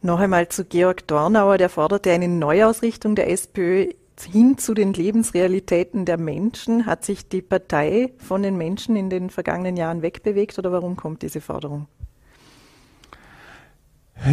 Noch 0.02 0.20
einmal 0.20 0.48
zu 0.48 0.64
Georg 0.64 1.06
Dornauer, 1.08 1.58
der 1.58 1.68
forderte 1.68 2.10
eine 2.10 2.28
Neuausrichtung 2.28 3.16
der 3.16 3.30
SPÖ 3.30 3.88
hin 4.24 4.58
zu 4.58 4.74
den 4.74 4.92
Lebensrealitäten 4.92 6.04
der 6.04 6.18
Menschen? 6.18 6.86
Hat 6.86 7.04
sich 7.04 7.28
die 7.28 7.42
Partei 7.42 8.12
von 8.18 8.42
den 8.42 8.56
Menschen 8.56 8.96
in 8.96 9.10
den 9.10 9.30
vergangenen 9.30 9.76
Jahren 9.76 10.02
wegbewegt 10.02 10.58
oder 10.58 10.72
warum 10.72 10.96
kommt 10.96 11.22
diese 11.22 11.40
Forderung? 11.40 11.86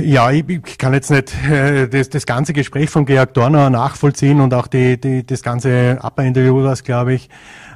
Ja, 0.02 0.32
ich, 0.32 0.47
ich, 0.50 0.78
kann 0.78 0.93
jetzt 0.93 1.12
nicht 1.12 1.34
äh, 1.50 1.88
das, 1.88 2.10
das 2.10 2.26
ganze 2.26 2.52
Gespräch 2.52 2.89
von 2.89 3.06
Georg 3.06 3.34
Dorner 3.34 3.69
nachvollziehen 3.69 4.41
und 4.41 4.54
auch 4.54 4.67
die, 4.67 5.00
die, 5.00 5.26
das 5.26 5.41
ganze 5.43 6.00
Upper-Interview, 6.04 6.62
das 6.62 6.84
glaube 6.84 7.13
ich. 7.13 7.30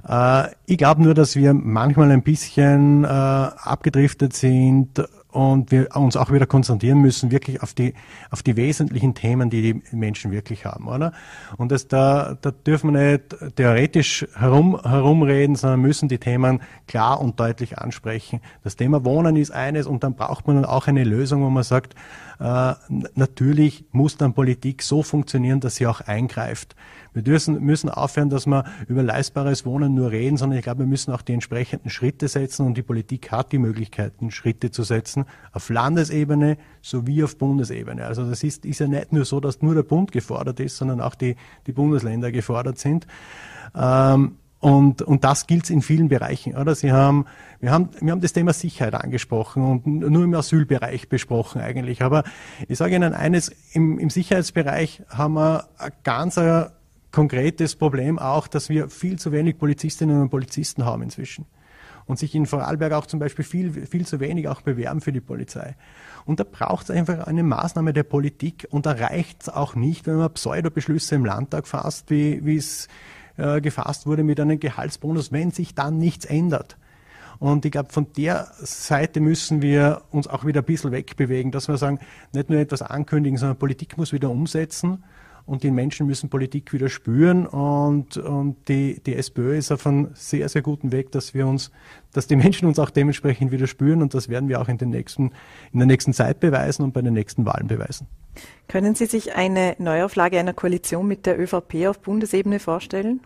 Äh, 0.07 0.47
ich 0.65 0.77
glaube 0.77 1.01
nur, 1.01 1.13
dass 1.13 1.37
wir 1.37 1.53
manchmal 1.53 2.11
ein 2.11 2.21
bisschen 2.21 3.05
äh, 3.05 3.07
abgedriftet 3.07 4.33
sind 4.33 5.01
und 5.31 5.71
wir 5.71 5.95
uns 5.95 6.15
auch 6.17 6.31
wieder 6.31 6.45
konzentrieren 6.45 6.99
müssen 6.99 7.31
wirklich 7.31 7.61
auf 7.63 7.73
die 7.73 7.93
auf 8.29 8.43
die 8.43 8.55
wesentlichen 8.55 9.13
Themen, 9.13 9.49
die 9.49 9.61
die 9.61 9.95
Menschen 9.95 10.31
wirklich 10.31 10.65
haben, 10.65 10.87
oder? 10.87 11.13
Und 11.57 11.71
das 11.71 11.87
da 11.87 12.37
da 12.41 12.51
dürfen 12.51 12.93
wir 12.93 13.11
nicht 13.11 13.55
theoretisch 13.55 14.27
herum 14.35 14.79
herumreden, 14.81 15.55
sondern 15.55 15.81
müssen 15.81 16.09
die 16.09 16.19
Themen 16.19 16.61
klar 16.87 17.19
und 17.21 17.39
deutlich 17.39 17.77
ansprechen. 17.77 18.41
Das 18.63 18.75
Thema 18.75 19.03
Wohnen 19.05 19.35
ist 19.35 19.51
eines 19.51 19.87
und 19.87 20.03
dann 20.03 20.15
braucht 20.15 20.47
man 20.47 20.65
auch 20.65 20.87
eine 20.87 21.03
Lösung, 21.03 21.43
wo 21.43 21.49
man 21.49 21.63
sagt, 21.63 21.95
äh, 22.41 22.73
natürlich 23.13 23.85
muss 23.91 24.17
dann 24.17 24.33
Politik 24.33 24.81
so 24.81 25.03
funktionieren, 25.03 25.59
dass 25.59 25.75
sie 25.75 25.85
auch 25.85 26.01
eingreift. 26.01 26.75
Wir 27.13 27.21
müssen, 27.21 27.61
müssen 27.63 27.89
aufhören, 27.89 28.31
dass 28.31 28.47
wir 28.47 28.63
über 28.87 29.03
leistbares 29.03 29.63
Wohnen 29.63 29.93
nur 29.93 30.09
reden, 30.09 30.37
sondern 30.37 30.57
ich 30.57 30.63
glaube, 30.63 30.79
wir 30.79 30.87
müssen 30.87 31.13
auch 31.13 31.21
die 31.21 31.33
entsprechenden 31.33 31.91
Schritte 31.91 32.27
setzen 32.27 32.65
und 32.65 32.75
die 32.75 32.81
Politik 32.81 33.31
hat 33.31 33.51
die 33.51 33.59
Möglichkeiten, 33.59 34.31
Schritte 34.31 34.71
zu 34.71 34.81
setzen, 34.81 35.25
auf 35.51 35.69
Landesebene 35.69 36.57
sowie 36.81 37.23
auf 37.23 37.37
Bundesebene. 37.37 38.07
Also 38.07 38.27
das 38.27 38.43
ist, 38.43 38.65
ist 38.65 38.79
ja 38.79 38.87
nicht 38.87 39.13
nur 39.13 39.25
so, 39.25 39.39
dass 39.39 39.61
nur 39.61 39.75
der 39.75 39.83
Bund 39.83 40.11
gefordert 40.11 40.59
ist, 40.59 40.77
sondern 40.77 40.99
auch 40.99 41.13
die, 41.13 41.35
die 41.67 41.73
Bundesländer 41.73 42.31
gefordert 42.31 42.79
sind. 42.79 43.05
Ähm, 43.75 44.37
und, 44.61 45.01
und 45.01 45.23
das 45.23 45.47
gilt 45.47 45.71
in 45.71 45.81
vielen 45.81 46.07
Bereichen, 46.07 46.55
oder? 46.55 46.75
Sie 46.75 46.91
haben, 46.91 47.25
wir 47.59 47.71
haben, 47.71 47.89
wir 47.99 48.11
haben 48.11 48.21
das 48.21 48.31
Thema 48.31 48.53
Sicherheit 48.53 48.93
angesprochen 48.93 49.63
und 49.63 49.87
nur 49.87 50.23
im 50.23 50.35
Asylbereich 50.35 51.09
besprochen 51.09 51.61
eigentlich. 51.61 52.03
Aber 52.03 52.23
ich 52.67 52.77
sage 52.77 52.95
Ihnen 52.95 53.15
eines, 53.15 53.51
im, 53.73 53.97
im 53.97 54.11
Sicherheitsbereich 54.11 55.01
haben 55.09 55.33
wir 55.33 55.67
ein 55.79 55.91
ganz 56.03 56.39
konkretes 57.11 57.75
Problem 57.75 58.19
auch, 58.19 58.47
dass 58.47 58.69
wir 58.69 58.89
viel 58.89 59.17
zu 59.17 59.31
wenig 59.31 59.57
Polizistinnen 59.57 60.21
und 60.21 60.29
Polizisten 60.29 60.85
haben 60.85 61.01
inzwischen. 61.01 61.47
Und 62.05 62.19
sich 62.19 62.35
in 62.35 62.45
Vorarlberg 62.45 62.93
auch 62.93 63.07
zum 63.07 63.19
Beispiel 63.19 63.45
viel, 63.45 63.87
viel 63.87 64.05
zu 64.05 64.19
wenig 64.19 64.47
auch 64.47 64.61
bewerben 64.61 65.01
für 65.01 65.11
die 65.11 65.21
Polizei. 65.21 65.75
Und 66.25 66.39
da 66.39 66.43
braucht 66.43 66.83
es 66.83 66.91
einfach 66.91 67.25
eine 67.25 67.41
Maßnahme 67.41 67.93
der 67.93 68.03
Politik 68.03 68.67
und 68.69 68.85
da 68.85 68.91
reicht 68.91 69.43
es 69.43 69.49
auch 69.49 69.73
nicht, 69.73 70.05
wenn 70.05 70.17
man 70.17 70.31
Pseudobeschlüsse 70.31 71.15
im 71.15 71.25
Landtag 71.25 71.67
fasst, 71.67 72.11
wie 72.11 72.55
es 72.55 72.87
äh, 73.41 73.61
gefasst 73.61 74.05
wurde 74.05 74.23
mit 74.23 74.39
einem 74.39 74.59
Gehaltsbonus, 74.59 75.31
wenn 75.31 75.51
sich 75.51 75.75
dann 75.75 75.97
nichts 75.97 76.25
ändert. 76.25 76.77
Und 77.39 77.65
ich 77.65 77.71
glaube, 77.71 77.91
von 77.91 78.05
der 78.15 78.51
Seite 78.59 79.19
müssen 79.19 79.63
wir 79.63 80.03
uns 80.11 80.27
auch 80.27 80.45
wieder 80.45 80.61
ein 80.61 80.65
bisschen 80.65 80.91
wegbewegen, 80.91 81.51
dass 81.51 81.67
wir 81.67 81.77
sagen, 81.77 81.97
nicht 82.33 82.51
nur 82.51 82.59
etwas 82.59 82.83
ankündigen, 82.83 83.37
sondern 83.37 83.57
Politik 83.57 83.97
muss 83.97 84.13
wieder 84.13 84.29
umsetzen 84.29 85.03
und 85.45 85.63
die 85.63 85.71
Menschen 85.71 86.05
müssen 86.05 86.29
Politik 86.29 86.71
wieder 86.71 86.87
spüren 86.87 87.47
und, 87.47 88.17
und 88.17 88.67
die, 88.67 89.01
die 89.03 89.15
SPÖ 89.15 89.57
ist 89.57 89.71
auf 89.71 89.87
einem 89.87 90.09
sehr, 90.13 90.47
sehr 90.49 90.61
guten 90.61 90.91
Weg, 90.91 91.11
dass 91.11 91.33
wir 91.33 91.47
uns, 91.47 91.71
dass 92.13 92.27
die 92.27 92.35
Menschen 92.35 92.67
uns 92.67 92.77
auch 92.77 92.91
dementsprechend 92.91 93.51
wieder 93.51 93.65
spüren 93.65 94.03
und 94.03 94.13
das 94.13 94.29
werden 94.29 94.47
wir 94.47 94.61
auch 94.61 94.69
in, 94.69 94.77
den 94.77 94.89
nächsten, 94.89 95.31
in 95.73 95.79
der 95.79 95.87
nächsten 95.87 96.13
Zeit 96.13 96.39
beweisen 96.39 96.83
und 96.83 96.93
bei 96.93 97.01
den 97.01 97.13
nächsten 97.13 97.45
Wahlen 97.45 97.67
beweisen. 97.67 98.07
Können 98.67 98.95
Sie 98.95 99.07
sich 99.07 99.35
eine 99.35 99.75
Neuauflage 99.79 100.39
einer 100.39 100.53
Koalition 100.53 101.07
mit 101.07 101.25
der 101.25 101.39
ÖVP 101.39 101.87
auf 101.87 101.99
Bundesebene 101.99 102.59
vorstellen? 102.59 103.21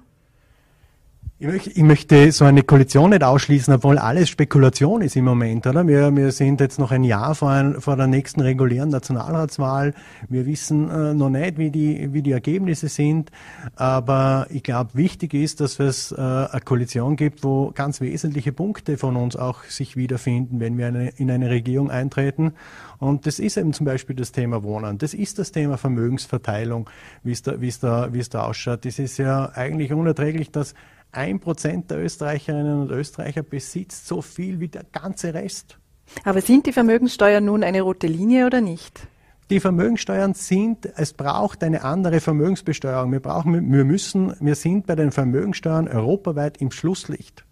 Ich 1.48 1.84
möchte, 1.84 2.32
so 2.32 2.46
eine 2.46 2.64
Koalition 2.64 3.12
nicht 3.12 3.24
ausschließen, 3.24 3.76
obwohl 3.76 4.00
alles 4.00 4.30
Spekulation 4.30 5.04
ist 5.04 5.16
im 5.16 5.26
Moment, 5.26 5.68
oder? 5.68 5.88
Wir, 5.88 6.16
wir 6.16 6.32
sind 6.32 6.60
jetzt 6.60 6.80
noch 6.80 6.90
ein 6.90 7.04
Jahr 7.04 7.36
vor, 7.36 7.52
ein, 7.52 7.80
vor 7.82 7.96
der 7.96 8.08
nächsten 8.08 8.42
regulären 8.42 8.90
Nationalratswahl. 8.90 9.94
Wir 10.28 10.48
wissen 10.48 10.90
äh, 10.90 11.14
noch 11.14 11.30
nicht, 11.30 11.60
wie 11.60 11.70
die, 11.70 12.12
wie 12.14 12.24
die 12.24 12.32
Ergebnisse 12.32 12.88
sind. 12.88 13.30
Aber 13.76 14.48
ich 14.50 14.64
glaube, 14.64 14.96
wichtig 14.96 15.36
ist, 15.36 15.62
dass 15.62 15.80
es 15.80 16.12
äh, 16.12 16.16
eine 16.16 16.62
Koalition 16.66 17.16
gibt, 17.16 17.44
wo 17.44 17.72
ganz 17.76 18.02
wesentliche 18.02 18.52
Punkte 18.52 18.98
von 18.98 19.16
uns 19.16 19.36
auch 19.36 19.66
sich 19.66 19.96
wiederfinden, 19.96 20.60
wenn 20.60 20.80
wir 20.80 20.88
eine, 20.88 21.10
in 21.10 21.30
eine 21.30 21.52
Regierung 21.52 21.92
eintreten. 21.92 22.54
Und 22.98 23.28
das 23.28 23.38
ist 23.38 23.58
eben 23.58 23.74
zum 23.74 23.86
Beispiel 23.86 24.16
das 24.16 24.32
Thema 24.32 24.64
Wohnen. 24.64 24.98
Das 24.98 25.14
ist 25.14 25.38
das 25.38 25.52
Thema 25.52 25.78
Vermögensverteilung, 25.78 26.90
wie 27.24 27.34
es 27.34 27.44
da, 27.44 27.62
wie 27.62 27.68
es 27.68 27.80
da, 27.80 28.12
wie 28.14 28.20
es 28.20 28.30
da 28.30 28.46
ausschaut. 28.46 28.84
Das 28.84 28.98
ist 28.98 29.18
ja 29.18 29.52
eigentlich 29.54 29.94
unerträglich, 29.94 30.50
dass 30.50 30.74
ein 31.16 31.40
Prozent 31.40 31.92
der 31.92 32.04
Österreicherinnen 32.04 32.82
und 32.82 32.92
Österreicher 32.92 33.44
besitzt 33.44 34.08
so 34.08 34.22
viel 34.22 34.60
wie 34.60 34.68
der 34.68 34.84
ganze 34.92 35.34
Rest. 35.34 35.78
Aber 36.24 36.42
sind 36.42 36.66
die 36.66 36.72
Vermögenssteuern 36.72 37.46
nun 37.46 37.64
eine 37.64 37.82
rote 37.82 38.08
Linie 38.08 38.46
oder 38.46 38.62
nicht? 38.62 39.08
die 39.50 39.60
Vermögensteuern 39.60 40.34
sind, 40.34 40.90
es 40.98 41.14
braucht 41.14 41.64
eine 41.64 41.84
andere 41.84 42.20
Vermögensbesteuerung. 42.20 43.12
Wir 43.12 43.20
brauchen, 43.20 43.72
wir 43.72 43.86
müssen, 43.86 44.34
wir 44.40 44.56
sind 44.56 44.88
bei 44.88 44.96
den 44.96 45.12
Vermögensteuern 45.12 45.88
europaweit 45.88 46.58
im 46.58 46.72
Schlusslicht. 46.72 47.46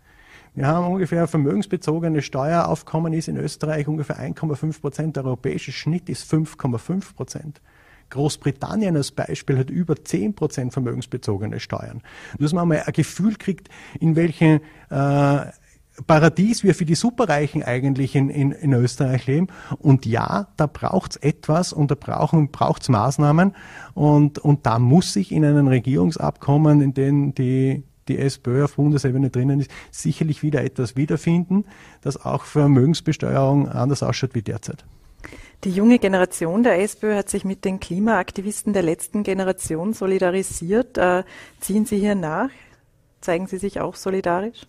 Wir 0.56 0.68
haben 0.68 0.94
ungefähr 0.94 1.28
vermögensbezogene 1.28 2.22
Steueraufkommen 2.22 3.14
ist 3.14 3.28
in 3.28 3.38
Österreich 3.38 3.88
ungefähr 3.88 4.20
1,5 4.20 4.82
Prozent. 4.82 5.16
Der 5.16 5.26
europäische 5.26 5.72
Schnitt 5.72 6.10
ist 6.10 6.32
5,5 6.32 7.16
Prozent. 7.16 7.62
Großbritannien 8.14 8.96
als 8.96 9.12
Beispiel 9.12 9.58
hat 9.58 9.70
über 9.70 9.96
10 9.96 10.36
Prozent 10.36 10.72
vermögensbezogene 10.72 11.60
Steuern. 11.60 12.02
Dass 12.40 12.54
man 12.54 12.68
mal 12.68 12.84
ein 12.86 12.94
Gefühl 12.94 13.36
kriegt, 13.36 13.70
in 14.00 14.16
welchen 14.16 14.62
äh, 14.90 15.46
Paradies 16.08 16.64
wir 16.64 16.74
für 16.74 16.86
die 16.86 16.96
Superreichen 16.96 17.64
eigentlich 17.64 18.16
in, 18.16 18.30
in, 18.30 18.52
in 18.52 18.74
Österreich 18.74 19.28
leben. 19.28 19.48
Und 19.80 20.06
ja, 20.06 20.48
da 20.58 20.68
braucht's 20.68 21.18
etwas 21.18 21.74
und 21.74 21.92
da 21.92 21.96
brauchen, 21.96 22.52
braucht's 22.52 22.90
Maßnahmen. 22.90 23.56
Und, 23.94 24.40
und 24.40 24.66
da 24.66 24.80
muss 24.80 25.14
sich 25.14 25.32
in 25.32 25.46
einem 25.46 25.68
Regierungsabkommen, 25.68 26.82
in 26.82 26.94
dem 26.94 27.36
die, 27.36 27.84
die 28.08 28.18
SPÖ 28.20 28.64
auf 28.64 28.76
Bundesebene 28.76 29.30
drinnen 29.30 29.60
ist, 29.60 29.72
sicherlich 29.92 30.44
wieder 30.44 30.64
etwas 30.64 30.96
wiederfinden, 30.96 31.66
das 32.02 32.24
auch 32.24 32.44
Vermögensbesteuerung 32.44 33.70
anders 33.70 34.04
ausschaut 34.04 34.34
wie 34.34 34.42
derzeit. 34.42 34.86
Die 35.64 35.72
junge 35.72 35.98
Generation 36.00 36.64
der 36.64 36.82
SPÖ 36.82 37.16
hat 37.16 37.30
sich 37.30 37.46
mit 37.46 37.64
den 37.64 37.80
Klimaaktivisten 37.80 38.74
der 38.74 38.84
letzten 38.84 39.24
Generation 39.24 39.94
solidarisiert. 39.94 40.98
Äh, 40.98 41.24
ziehen 41.62 41.86
Sie 41.86 42.00
hier 42.00 42.16
nach? 42.16 42.50
Zeigen 43.22 43.48
Sie 43.48 43.58
sich 43.58 43.80
auch 43.80 43.96
solidarisch? 43.96 44.68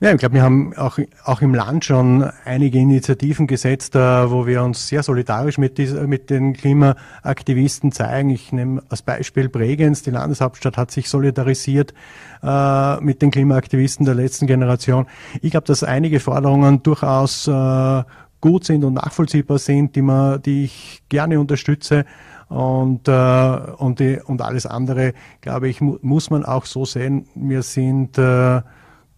Ja, 0.00 0.12
ich 0.12 0.18
glaube, 0.18 0.34
wir 0.34 0.42
haben 0.42 0.74
auch, 0.76 0.98
auch 1.24 1.40
im 1.40 1.54
Land 1.54 1.84
schon 1.84 2.28
einige 2.44 2.78
Initiativen 2.78 3.46
gesetzt, 3.46 3.94
äh, 3.94 4.30
wo 4.30 4.46
wir 4.46 4.62
uns 4.62 4.88
sehr 4.88 5.02
solidarisch 5.02 5.56
mit, 5.56 5.78
dieser, 5.78 6.06
mit 6.06 6.30
den 6.30 6.52
Klimaaktivisten 6.52 7.92
zeigen. 7.92 8.30
Ich 8.30 8.52
nehme 8.52 8.82
als 8.88 9.02
Beispiel 9.02 9.48
Bregenz. 9.48 10.02
Die 10.02 10.10
Landeshauptstadt 10.10 10.76
hat 10.76 10.90
sich 10.90 11.08
solidarisiert 11.08 11.94
äh, 12.42 13.00
mit 13.00 13.22
den 13.22 13.30
Klimaaktivisten 13.30 14.04
der 14.04 14.16
letzten 14.16 14.46
Generation. 14.46 15.06
Ich 15.40 15.52
glaube, 15.52 15.66
dass 15.66 15.84
einige 15.84 16.18
Forderungen 16.18 16.82
durchaus 16.82 17.46
äh, 17.46 18.02
gut 18.44 18.64
sind 18.64 18.84
und 18.84 18.92
nachvollziehbar 18.92 19.56
sind, 19.58 19.96
die, 19.96 20.02
man, 20.02 20.42
die 20.42 20.64
ich 20.64 21.02
gerne 21.08 21.40
unterstütze. 21.40 22.04
Und, 22.50 23.08
äh, 23.08 23.58
und, 23.78 24.00
die, 24.00 24.18
und 24.22 24.42
alles 24.42 24.66
andere, 24.66 25.14
glaube 25.40 25.70
ich, 25.70 25.80
mu 25.80 25.96
muss 26.02 26.28
man 26.28 26.44
auch 26.44 26.66
so 26.66 26.84
sehen. 26.84 27.26
Wir 27.34 27.62
sind 27.62 28.18
äh, 28.18 28.60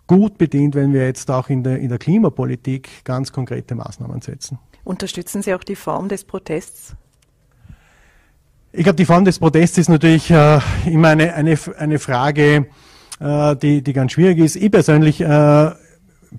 gut 0.07 0.39
bedient, 0.39 0.77
wenn 0.77 0.93
wir 0.93 1.07
jetzt 1.07 1.29
auch 1.29 1.49
in 1.49 1.65
der, 1.65 1.81
in 1.81 1.89
der 1.89 1.99
Klimapolitik 1.99 3.05
ganz 3.05 3.33
konkrete 3.33 3.75
Maßnahmen 3.75 4.21
setzen. 4.21 4.61
Unterstützen 4.85 5.43
Sie 5.43 5.53
auch 5.55 5.65
die 5.65 5.75
Form 5.75 6.09
des 6.09 6.23
Protests? 6.23 6.95
Ich 8.71 8.85
glaube, 8.85 8.97
die 8.97 9.07
Form 9.07 9.25
des 9.25 9.41
Protests 9.41 9.77
ist 9.77 9.89
natürlich 9.89 10.31
äh, 10.31 10.61
immer 10.87 11.09
eine, 11.09 11.35
eine, 11.35 11.59
eine 11.79 11.99
Frage, 11.99 12.67
äh, 13.19 13.57
die, 13.57 13.83
die 13.83 13.93
ganz 13.93 14.13
schwierig 14.13 14.39
ist. 14.39 14.55
Ich 14.55 14.71
persönlich 14.71 15.21
äh, 15.21 15.71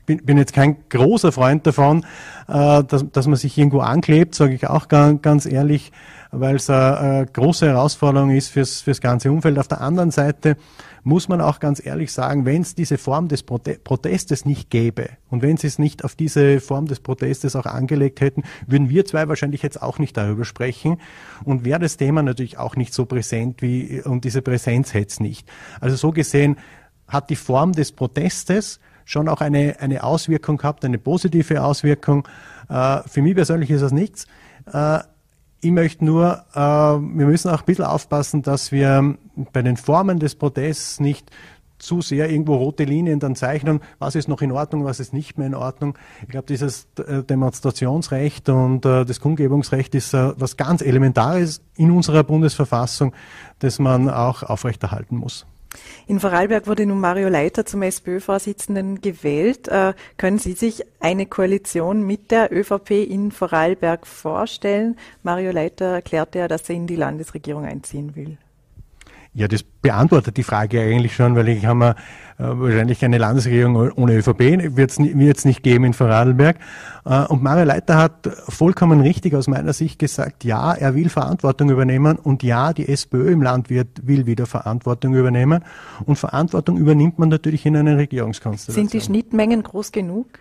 bin, 0.06 0.26
bin 0.26 0.38
jetzt 0.38 0.54
kein 0.54 0.78
großer 0.90 1.32
Freund 1.32 1.66
davon, 1.68 2.06
äh, 2.48 2.84
dass, 2.84 3.06
dass 3.12 3.28
man 3.28 3.36
sich 3.36 3.58
irgendwo 3.58 3.80
anklebt, 3.80 4.36
sage 4.36 4.54
ich 4.54 4.68
auch 4.68 4.88
ganz, 4.88 5.22
ganz 5.22 5.46
ehrlich, 5.46 5.92
weil 6.32 6.56
es 6.56 6.70
eine, 6.70 6.98
eine 6.98 7.26
große 7.26 7.68
Herausforderung 7.68 8.32
ist 8.32 8.50
fürs, 8.50 8.82
fürs 8.82 9.02
ganze 9.02 9.32
Umfeld. 9.32 9.58
Auf 9.60 9.68
der 9.68 9.82
anderen 9.82 10.12
Seite 10.12 10.58
muss 11.04 11.30
man 11.30 11.40
auch 11.40 11.60
ganz 11.60 11.84
ehrlich 11.84 12.12
sagen, 12.12 12.46
wenn 12.46 12.62
es 12.62 12.76
diese 12.76 12.98
Form 12.98 13.30
des 13.30 13.44
Protestes 13.44 14.46
nicht 14.46 14.70
gäbe 14.70 15.10
und 15.30 15.42
wenn 15.42 15.56
sie 15.56 15.68
es 15.68 15.80
nicht 15.80 16.04
auf 16.04 16.16
diese 16.16 16.60
Form 16.60 16.86
des 16.88 17.00
Protestes 17.00 17.56
auch 17.56 17.66
angelegt 17.66 18.20
hätten, 18.20 18.44
würden 18.66 18.90
wir 18.90 19.06
zwei 19.06 19.30
wahrscheinlich 19.30 19.62
jetzt 19.62 19.82
auch 19.82 20.00
nicht 20.00 20.18
darüber 20.18 20.44
sprechen 20.44 21.00
und 21.46 21.64
wäre 21.64 21.80
das 21.80 21.96
Thema 21.96 22.24
natürlich 22.24 22.58
auch 22.58 22.76
nicht 22.76 22.94
so 22.94 23.06
präsent 23.06 23.62
wie, 23.62 24.02
und 24.02 24.26
diese 24.26 24.42
Präsenz 24.42 24.94
hätte 24.94 25.08
es 25.08 25.20
nicht. 25.22 25.48
Also 25.80 25.96
so 25.96 26.12
gesehen 26.12 26.58
hat 27.08 27.30
die 27.30 27.38
Form 27.38 27.72
des 27.72 27.94
Protestes 27.94 28.82
schon 29.08 29.30
auch 29.30 29.42
eine, 29.42 29.78
eine 29.80 30.04
Auswirkung 30.04 30.58
gehabt, 30.58 30.84
eine 30.86 30.98
positive 31.00 31.64
Auswirkung. 31.64 32.28
Äh, 32.70 33.00
für 33.08 33.22
mich 33.22 33.36
persönlich 33.36 33.72
ist 33.72 33.82
das 33.82 33.94
nichts. 33.94 34.28
Äh, 34.72 35.00
ich 35.62 35.72
möchte 35.72 36.06
nur, 36.06 36.44
äh, 36.54 36.60
wir 36.60 37.26
müssen 37.26 37.50
auch 37.50 37.62
ein 37.62 37.66
bisschen 37.66 37.86
aufpassen, 37.86 38.42
dass 38.44 38.72
wir 38.72 39.16
bei 39.54 39.62
den 39.62 39.78
Formen 39.78 40.20
des 40.20 40.36
Protests 40.36 41.00
nicht 41.00 41.32
zu 41.80 42.02
sehr 42.02 42.30
irgendwo 42.30 42.56
rote 42.56 42.84
Linien 42.84 43.20
dann 43.20 43.36
zeichnen, 43.36 43.80
was 43.98 44.16
ist 44.16 44.28
noch 44.28 44.42
in 44.42 44.52
Ordnung, 44.52 44.84
was 44.84 45.00
ist 45.00 45.14
nicht 45.14 45.38
mehr 45.38 45.48
in 45.48 45.56
Ordnung. 45.56 45.98
Ich 46.24 46.28
glaube, 46.28 46.48
dieses 46.48 46.88
Demonstrationsrecht 46.96 48.50
und 48.50 48.82
das 48.82 49.20
Kundgebungsrecht 49.20 49.94
ist 49.94 50.14
was 50.14 50.58
ganz 50.58 50.82
Elementares 50.82 51.62
in 51.76 51.92
unserer 51.92 52.24
Bundesverfassung, 52.24 53.14
das 53.60 53.78
man 53.78 54.10
auch 54.10 54.42
aufrechterhalten 54.42 55.18
muss. 55.18 55.46
In 56.08 56.20
Vorarlberg 56.20 56.68
wurde 56.68 56.86
nun 56.86 57.00
Mario 57.00 57.30
Leiter 57.30 57.66
zum 57.66 57.82
SPÖ-Vorsitzenden 57.82 59.02
gewählt. 59.02 59.68
Äh, 59.68 59.94
können 60.18 60.40
Sie 60.40 60.54
sich 60.54 60.84
eine 61.00 61.26
Koalition 61.26 62.06
mit 62.06 62.32
der 62.32 62.52
ÖVP 62.52 62.92
in 62.92 63.32
Vorarlberg 63.32 64.08
vorstellen? 64.08 64.98
Mario 65.24 65.52
Leiter 65.52 65.86
erklärte 65.86 66.40
ja, 66.40 66.48
dass 66.48 66.70
er 66.70 66.76
in 66.76 66.88
die 66.88 66.96
Landesregierung 66.96 67.66
einziehen 67.66 68.16
will. 68.16 68.38
Ja, 69.38 69.48
das 69.48 69.62
beantwortet 69.62 70.36
die 70.38 70.42
Frage 70.42 70.82
eigentlich 70.82 71.16
schon, 71.16 71.36
weil 71.36 71.48
ich 71.50 71.64
habe 71.68 71.94
äh, 72.40 72.44
wahrscheinlich 72.44 73.06
eine 73.06 73.20
Landesregierung 73.20 73.92
ohne 73.92 74.16
ÖVP 74.18 74.76
wird 74.76 74.90
es 74.90 74.98
nicht, 74.98 75.46
nicht 75.46 75.62
geben 75.62 75.84
in 75.84 75.94
Vorarlberg. 75.94 76.58
Äh, 77.06 77.24
und 77.26 77.44
Mario 77.44 77.66
Leiter 77.66 77.98
hat 78.00 78.28
vollkommen 78.48 79.00
richtig 79.00 79.36
aus 79.36 79.48
meiner 79.48 79.74
Sicht 79.74 80.00
gesagt, 80.00 80.44
ja, 80.44 80.74
er 80.74 80.96
will 80.96 81.10
Verantwortung 81.10 81.70
übernehmen 81.70 82.18
und 82.18 82.42
ja, 82.42 82.74
die 82.74 82.88
SPÖ 82.88 83.30
im 83.32 83.44
Land 83.44 83.70
wird, 83.70 84.08
will 84.08 84.26
wieder 84.26 84.48
Verantwortung 84.48 85.14
übernehmen. 85.14 85.64
Und 86.08 86.16
Verantwortung 86.16 86.78
übernimmt 86.78 87.20
man 87.20 87.30
natürlich 87.30 87.64
in 87.68 87.78
einer 87.78 87.96
Regierungskonstellation. 87.96 88.88
Sind 88.88 88.94
die 88.94 89.06
Schnittmengen 89.06 89.62
groß 89.62 89.92
genug? 89.92 90.40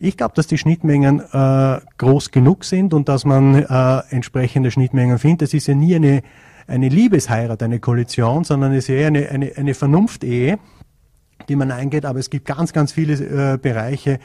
Ich 0.00 0.16
glaube, 0.16 0.34
dass 0.34 0.48
die 0.48 0.58
Schnittmengen 0.58 1.20
äh, 1.20 1.78
groß 1.98 2.32
genug 2.32 2.64
sind 2.64 2.94
und 2.94 3.08
dass 3.08 3.24
man 3.24 3.62
äh, 3.62 4.02
entsprechende 4.10 4.72
Schnittmengen 4.72 5.20
findet. 5.20 5.42
Es 5.42 5.54
ist 5.54 5.68
ja 5.68 5.76
nie 5.76 5.94
eine 5.94 6.22
eine 6.66 6.88
Liebesheirat, 6.88 7.62
eine 7.62 7.80
Koalition, 7.80 8.44
sondern 8.44 8.72
es 8.72 8.84
ist 8.84 8.90
eher 8.90 9.08
eine, 9.08 9.28
eine, 9.28 9.52
eine 9.56 9.74
Vernunftehe, 9.74 10.58
die 11.48 11.56
man 11.56 11.70
eingeht. 11.70 12.04
Aber 12.04 12.18
es 12.18 12.30
gibt 12.30 12.46
ganz, 12.46 12.72
ganz 12.72 12.92
viele 12.92 13.54
äh, 13.54 13.58
Bereiche, 13.58 14.18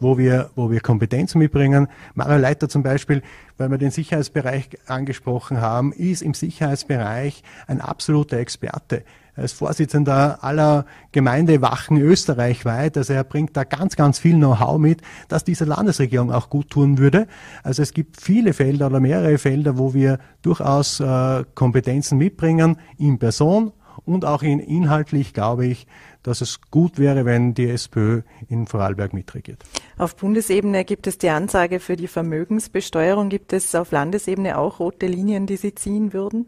wo 0.00 0.18
wir, 0.18 0.50
wo 0.54 0.70
wir 0.70 0.80
Kompetenz 0.80 1.34
mitbringen. 1.34 1.88
Mario 2.14 2.38
Leiter 2.38 2.68
zum 2.68 2.82
Beispiel, 2.82 3.22
weil 3.58 3.70
wir 3.70 3.78
den 3.78 3.90
Sicherheitsbereich 3.90 4.70
angesprochen 4.86 5.60
haben, 5.60 5.92
ist 5.92 6.22
im 6.22 6.34
Sicherheitsbereich 6.34 7.42
ein 7.66 7.80
absoluter 7.80 8.38
Experte 8.38 9.04
als 9.36 9.52
Vorsitzender 9.52 10.42
aller 10.42 10.86
Gemeindewachen 11.12 11.96
österreichweit. 11.98 12.96
Also 12.96 13.12
er 13.12 13.24
bringt 13.24 13.56
da 13.56 13.64
ganz, 13.64 13.96
ganz 13.96 14.18
viel 14.18 14.36
Know-how 14.36 14.78
mit, 14.78 15.02
dass 15.28 15.44
dieser 15.44 15.66
Landesregierung 15.66 16.32
auch 16.32 16.50
gut 16.50 16.70
tun 16.70 16.98
würde. 16.98 17.26
Also 17.62 17.82
es 17.82 17.92
gibt 17.92 18.20
viele 18.20 18.52
Felder 18.52 18.86
oder 18.86 19.00
mehrere 19.00 19.38
Felder, 19.38 19.78
wo 19.78 19.94
wir 19.94 20.18
durchaus 20.42 21.00
äh, 21.00 21.44
Kompetenzen 21.54 22.18
mitbringen 22.18 22.76
in 22.98 23.18
Person 23.18 23.72
und 24.04 24.24
auch 24.24 24.42
in 24.42 24.58
inhaltlich, 24.58 25.32
glaube 25.32 25.66
ich, 25.66 25.86
dass 26.22 26.40
es 26.40 26.60
gut 26.70 26.98
wäre, 26.98 27.24
wenn 27.24 27.54
die 27.54 27.68
SPÖ 27.68 28.22
in 28.48 28.66
Vorarlberg 28.66 29.12
mitregiert. 29.12 29.62
Auf 29.98 30.16
Bundesebene 30.16 30.84
gibt 30.84 31.06
es 31.06 31.18
die 31.18 31.28
Ansage 31.28 31.80
für 31.80 31.96
die 31.96 32.08
Vermögensbesteuerung. 32.08 33.28
Gibt 33.28 33.52
es 33.52 33.74
auf 33.74 33.92
Landesebene 33.92 34.58
auch 34.58 34.80
rote 34.80 35.06
Linien, 35.06 35.46
die 35.46 35.56
Sie 35.56 35.74
ziehen 35.74 36.12
würden? 36.12 36.46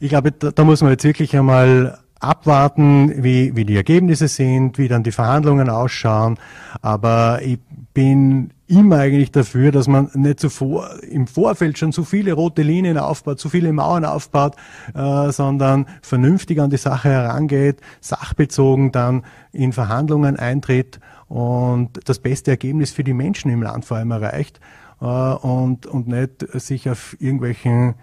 Ich 0.00 0.10
glaube, 0.10 0.32
da, 0.32 0.50
da 0.50 0.64
muss 0.64 0.82
man 0.82 0.92
jetzt 0.92 1.04
wirklich 1.04 1.36
einmal 1.36 1.98
abwarten, 2.20 3.22
wie, 3.22 3.54
wie 3.54 3.64
die 3.64 3.76
Ergebnisse 3.76 4.28
sind, 4.28 4.78
wie 4.78 4.88
dann 4.88 5.02
die 5.02 5.12
Verhandlungen 5.12 5.68
ausschauen. 5.68 6.38
Aber 6.82 7.40
ich 7.42 7.58
bin 7.94 8.50
immer 8.66 8.98
eigentlich 8.98 9.32
dafür, 9.32 9.72
dass 9.72 9.88
man 9.88 10.10
nicht 10.14 10.40
zuvor 10.40 10.90
im 11.02 11.26
Vorfeld 11.26 11.78
schon 11.78 11.92
zu 11.92 12.04
viele 12.04 12.32
rote 12.32 12.62
Linien 12.62 12.98
aufbaut, 12.98 13.40
zu 13.40 13.48
viele 13.48 13.72
Mauern 13.72 14.04
aufbaut, 14.04 14.56
äh, 14.94 15.30
sondern 15.32 15.86
vernünftig 16.02 16.60
an 16.60 16.70
die 16.70 16.76
Sache 16.76 17.08
herangeht, 17.08 17.80
sachbezogen 18.00 18.92
dann 18.92 19.24
in 19.52 19.72
Verhandlungen 19.72 20.36
eintritt 20.36 21.00
und 21.28 22.00
das 22.04 22.18
beste 22.18 22.50
Ergebnis 22.50 22.90
für 22.90 23.04
die 23.04 23.14
Menschen 23.14 23.50
im 23.50 23.62
Land 23.62 23.84
vor 23.84 23.96
allem 23.96 24.10
erreicht 24.10 24.60
äh, 25.00 25.04
und, 25.04 25.86
und 25.86 26.08
nicht 26.08 26.46
sich 26.52 26.90
auf 26.90 27.16
irgendwelchen 27.20 27.94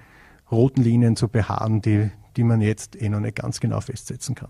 roten 0.55 0.83
Linien 0.83 1.15
zu 1.15 1.27
beharren, 1.27 1.81
die, 1.81 2.09
die 2.35 2.43
man 2.43 2.61
jetzt 2.61 2.99
eh 3.01 3.09
noch 3.09 3.19
nicht 3.19 3.35
ganz 3.35 3.59
genau 3.59 3.81
festsetzen 3.81 4.35
kann. 4.35 4.49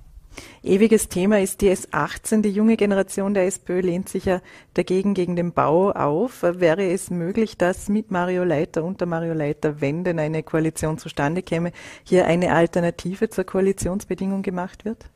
Ewiges 0.64 1.08
Thema 1.10 1.40
ist 1.40 1.62
die 1.62 1.72
S18. 1.72 2.42
Die 2.42 2.50
junge 2.50 2.78
Generation 2.78 3.34
der 3.34 3.46
SPÖ 3.46 3.80
lehnt 3.82 4.10
sich 4.10 4.26
ja 4.26 4.42
dagegen 4.74 5.14
gegen 5.14 5.36
den 5.36 5.54
Bau 5.54 5.92
auf. 5.92 6.44
Wäre 6.44 6.90
es 6.92 7.10
möglich, 7.10 7.58
dass 7.58 7.88
mit 7.90 8.12
Mario 8.12 8.44
Leiter, 8.44 8.84
unter 8.84 9.06
Mario 9.06 9.34
Leiter, 9.34 9.82
wenn 9.82 10.04
denn 10.04 10.20
eine 10.20 10.44
Koalition 10.44 10.98
zustande 10.98 11.42
käme, 11.42 11.72
hier 12.04 12.26
eine 12.26 12.54
Alternative 12.54 13.30
zur 13.30 13.46
Koalitionsbedingung 13.46 14.42
gemacht 14.42 14.86
wird? 14.86 15.10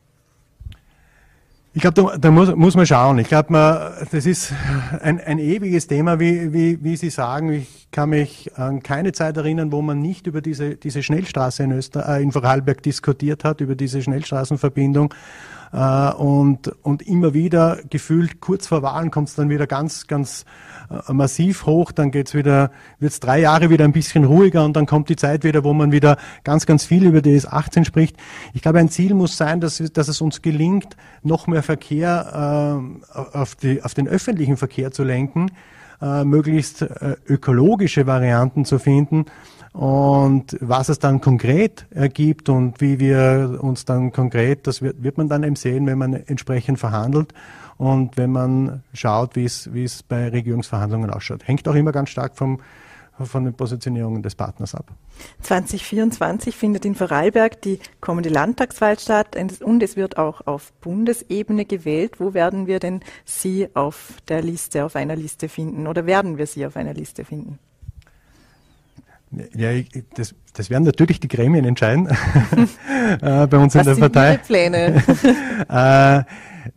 Ich 1.72 1.82
glaube, 1.82 2.02
da, 2.02 2.18
da 2.18 2.30
muss, 2.32 2.52
muss, 2.56 2.74
man 2.74 2.84
schauen. 2.84 3.18
Ich 3.20 3.28
glaube, 3.28 3.94
das 4.10 4.26
ist 4.26 4.52
ein, 5.00 5.20
ein, 5.20 5.38
ewiges 5.38 5.86
Thema, 5.86 6.18
wie, 6.18 6.52
wie, 6.52 6.82
wie 6.82 6.96
Sie 6.96 7.10
sagen. 7.10 7.52
Ich 7.52 7.88
kann 7.92 8.10
mich 8.10 8.50
an 8.56 8.82
keine 8.82 9.12
Zeit 9.12 9.36
erinnern, 9.36 9.70
wo 9.70 9.80
man 9.80 10.00
nicht 10.00 10.26
über 10.26 10.40
diese, 10.40 10.74
diese 10.74 11.04
Schnellstraße 11.04 11.62
in, 11.62 11.70
Öster, 11.70 12.08
äh, 12.08 12.22
in 12.22 12.32
Vorarlberg 12.32 12.82
diskutiert 12.82 13.44
hat, 13.44 13.60
über 13.60 13.76
diese 13.76 14.02
Schnellstraßenverbindung. 14.02 15.14
Äh, 15.72 16.12
und, 16.14 16.68
und 16.82 17.02
immer 17.02 17.34
wieder 17.34 17.78
gefühlt 17.88 18.40
kurz 18.40 18.66
vor 18.66 18.82
Wahlen 18.82 19.10
kommt 19.10 19.28
es 19.28 19.34
dann 19.36 19.50
wieder 19.50 19.66
ganz, 19.66 20.06
ganz 20.06 20.44
äh, 20.90 21.12
massiv 21.12 21.66
hoch, 21.66 21.92
dann 21.92 22.10
geht's 22.10 22.34
wieder, 22.34 22.72
wird's 22.98 23.20
drei 23.20 23.40
Jahre 23.40 23.70
wieder 23.70 23.84
ein 23.84 23.92
bisschen 23.92 24.24
ruhiger 24.24 24.64
und 24.64 24.74
dann 24.74 24.86
kommt 24.86 25.08
die 25.08 25.16
Zeit 25.16 25.44
wieder, 25.44 25.62
wo 25.62 25.72
man 25.72 25.92
wieder 25.92 26.16
ganz, 26.42 26.66
ganz 26.66 26.84
viel 26.84 27.04
über 27.04 27.22
die 27.22 27.38
S18 27.40 27.84
spricht. 27.84 28.16
Ich 28.52 28.62
glaube, 28.62 28.80
ein 28.80 28.88
Ziel 28.88 29.14
muss 29.14 29.36
sein, 29.36 29.60
dass, 29.60 29.78
dass 29.92 30.08
es 30.08 30.20
uns 30.20 30.42
gelingt, 30.42 30.96
noch 31.22 31.46
mehr 31.46 31.62
Verkehr 31.62 32.82
äh, 33.14 33.38
auf, 33.38 33.54
die, 33.54 33.82
auf 33.82 33.94
den 33.94 34.08
öffentlichen 34.08 34.56
Verkehr 34.56 34.90
zu 34.90 35.04
lenken, 35.04 35.52
äh, 36.02 36.24
möglichst 36.24 36.82
äh, 36.82 37.16
ökologische 37.28 38.06
Varianten 38.06 38.64
zu 38.64 38.78
finden 38.78 39.26
und 39.72 40.56
was 40.60 40.88
es 40.88 40.98
dann 40.98 41.20
konkret 41.20 41.86
ergibt 41.90 42.48
und 42.48 42.80
wie 42.80 42.98
wir 42.98 43.60
uns 43.60 43.84
dann 43.84 44.12
konkret, 44.12 44.66
das 44.66 44.82
wird, 44.82 45.02
wird 45.02 45.16
man 45.16 45.28
dann 45.28 45.44
eben 45.44 45.56
sehen, 45.56 45.86
wenn 45.86 45.98
man 45.98 46.12
entsprechend 46.14 46.80
verhandelt 46.80 47.32
und 47.76 48.16
wenn 48.16 48.32
man 48.32 48.82
schaut, 48.92 49.36
wie 49.36 49.44
es, 49.44 50.02
bei 50.02 50.28
Regierungsverhandlungen 50.28 51.10
ausschaut. 51.10 51.46
Hängt 51.46 51.68
auch 51.68 51.74
immer 51.74 51.92
ganz 51.92 52.10
stark 52.10 52.36
vom, 52.36 52.60
von 53.18 53.44
den 53.44 53.54
Positionierungen 53.54 54.22
des 54.24 54.34
Partners 54.34 54.74
ab. 54.74 54.86
2024 55.42 56.56
findet 56.56 56.84
in 56.84 56.96
Vorarlberg 56.96 57.62
die 57.62 57.78
kommende 58.00 58.28
Landtagswahl 58.28 58.98
statt 58.98 59.36
und 59.62 59.82
es 59.84 59.96
wird 59.96 60.18
auch 60.18 60.46
auf 60.48 60.72
Bundesebene 60.80 61.64
gewählt. 61.64 62.18
Wo 62.18 62.34
werden 62.34 62.66
wir 62.66 62.80
denn 62.80 63.02
Sie 63.24 63.68
auf 63.74 64.14
der 64.26 64.42
Liste, 64.42 64.84
auf 64.84 64.96
einer 64.96 65.14
Liste 65.14 65.48
finden 65.48 65.86
oder 65.86 66.06
werden 66.06 66.38
wir 66.38 66.48
Sie 66.48 66.66
auf 66.66 66.76
einer 66.76 66.94
Liste 66.94 67.24
finden? 67.24 67.60
Ja, 69.54 69.70
das, 70.14 70.34
das 70.54 70.70
werden 70.70 70.82
natürlich 70.82 71.20
die 71.20 71.28
Gremien 71.28 71.64
entscheiden 71.64 72.08
äh, 73.22 73.46
bei 73.46 73.58
uns 73.58 73.74
Was 73.74 73.82
in 73.82 73.84
der 73.84 73.94
sind 73.94 74.00
Partei. 74.00 74.36
Pläne? 74.38 75.04
äh, 75.68 76.24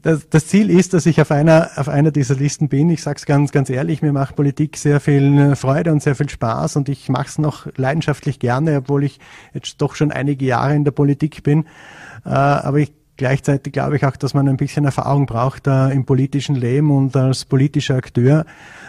das, 0.02 0.30
das, 0.30 0.48
Ziel 0.48 0.70
ist, 0.70 0.94
dass 0.94 1.06
ich 1.06 1.20
auf 1.20 1.32
einer, 1.32 1.72
auf 1.78 1.90
einer 1.90 2.12
dieser 2.12 2.36
Listen 2.36 2.70
bin. 2.70 2.90
Ich 2.90 3.02
sage 3.02 3.18
es 3.18 3.26
ganz, 3.26 3.52
ganz 3.52 3.70
ehrlich, 3.70 4.02
mir 4.02 4.14
macht 4.14 4.36
Politik 4.36 4.78
sehr 4.78 5.00
viel 5.00 5.56
Freude 5.56 5.92
und 5.92 6.04
sehr 6.04 6.16
viel 6.16 6.30
Spaß 6.30 6.76
und 6.76 6.90
ich 6.90 7.10
mache 7.10 7.28
es 7.28 7.38
noch 7.40 7.68
leidenschaftlich 7.76 8.40
gerne, 8.40 8.78
obwohl 8.78 9.04
ich 9.04 9.20
jetzt 9.54 9.82
doch 9.82 9.96
schon 9.96 10.12
einige 10.12 10.46
Jahre 10.46 10.76
in 10.76 10.84
der 10.84 10.92
Politik 10.92 11.42
bin. 11.44 11.66
Äh, 12.26 12.30
aber 12.30 12.78
ich 12.78 12.94
Gleichzeitig 13.16 13.74
glaube 13.74 13.96
ich 13.96 14.06
auch, 14.06 14.16
dass 14.16 14.34
man 14.34 14.48
ein 14.48 14.58
bisschen 14.58 14.86
Erfahrung 14.86 15.28
braucht 15.28 15.68
äh, 15.68 15.90
im 15.90 16.04
politischen 16.04 16.56
Leben 16.56 16.90
und 16.90 17.16
als 17.16 17.46
politischer 17.46 17.96
Akteur. 17.96 18.44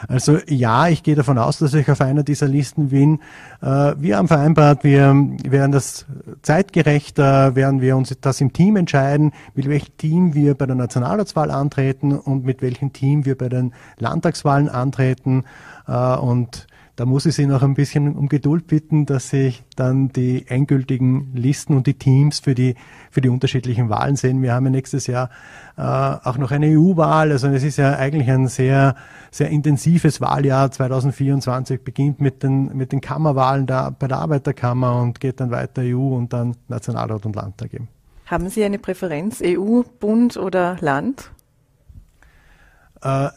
Also 0.09 0.39
ja, 0.49 0.89
ich 0.89 1.03
gehe 1.03 1.15
davon 1.15 1.37
aus, 1.37 1.59
dass 1.59 1.75
ich 1.75 1.91
auf 1.91 2.01
einer 2.01 2.23
dieser 2.23 2.49
Listen 2.49 2.89
bin. 2.89 3.21
Äh, 3.61 3.95
wir 3.99 4.17
haben 4.17 4.29
vereinbart, 4.29 4.83
wir 4.83 5.15
werden 5.47 5.73
das 5.73 6.07
zeitgerechter, 6.41 7.55
werden 7.55 7.83
wir 7.83 7.99
uns 7.99 8.17
das 8.19 8.41
im 8.41 8.55
Team 8.55 8.77
entscheiden, 8.77 9.33
mit 9.55 9.69
welchem 9.69 9.95
Team 9.99 10.35
wir 10.35 10.55
bei 10.55 10.65
der 10.65 10.77
Nationalratswahl 10.77 11.51
antreten 11.51 12.19
und 12.19 12.47
mit 12.47 12.63
welchem 12.63 12.95
Team 12.95 13.27
wir 13.27 13.37
bei 13.37 13.51
den 13.51 13.75
Landtagswahlen 13.99 14.71
antreten. 14.71 15.45
Äh, 15.87 16.17
und 16.17 16.67
da 16.97 17.07
muss 17.07 17.27
ich 17.27 17.35
Sie 17.35 17.47
noch 17.47 17.63
ein 17.63 17.75
bisschen 17.75 18.15
um 18.15 18.29
Geduld 18.29 18.69
bitten, 18.69 19.05
dass 19.05 19.29
Sie 19.29 19.55
dann 19.75 20.11
die 20.11 20.47
endgültigen 20.47 21.33
Listen 21.35 21.77
und 21.77 21.89
die 21.89 21.95
Teams 21.95 22.39
für 22.39 22.55
die, 22.55 22.77
für 23.11 23.21
die 23.21 23.29
unterschiedlichen 23.29 23.89
Wahlen 23.91 24.15
sehen. 24.15 24.43
Wir 24.43 24.55
haben 24.55 24.67
ja 24.67 24.71
nächstes 24.71 25.09
Jahr 25.09 25.31
äh, 25.77 25.83
auch 25.83 26.39
noch 26.39 26.53
eine 26.53 26.67
EU-Wahl. 26.67 27.33
Also 27.33 27.49
es 27.49 27.65
ist 27.65 27.79
ja 27.79 27.97
eigentlich 27.97 28.31
ein 28.31 28.47
sehr, 28.47 28.95
sehr 29.33 29.51
intensives 29.51 30.21
Wahljahr. 30.21 30.71
2024 30.71 31.83
beginnt 31.83 32.21
mit 32.21 32.45
den, 32.45 32.77
mit 32.77 32.93
den 32.93 33.01
Kammerwahlen 33.01 33.67
da 33.67 33.91
bei 33.91 34.07
der 34.07 34.19
Arbeiterkammer 34.19 35.03
und 35.03 35.19
geht 35.19 35.41
dann 35.41 35.51
weiter 35.51 35.83
EU 35.83 36.15
und 36.15 36.33
dann 36.33 36.57
Nationalrat 36.69 37.27
und 37.27 37.35
Landtag 37.35 37.75
eben. 37.75 37.89
Haben 38.27 38.49
Sie 38.49 38.63
eine 38.63 38.79
Präferenz, 38.79 39.43
EU, 39.45 39.83
Bund 39.99 40.37
oder 40.37 40.77
Land? 40.81 41.31
Äh, 43.03 43.29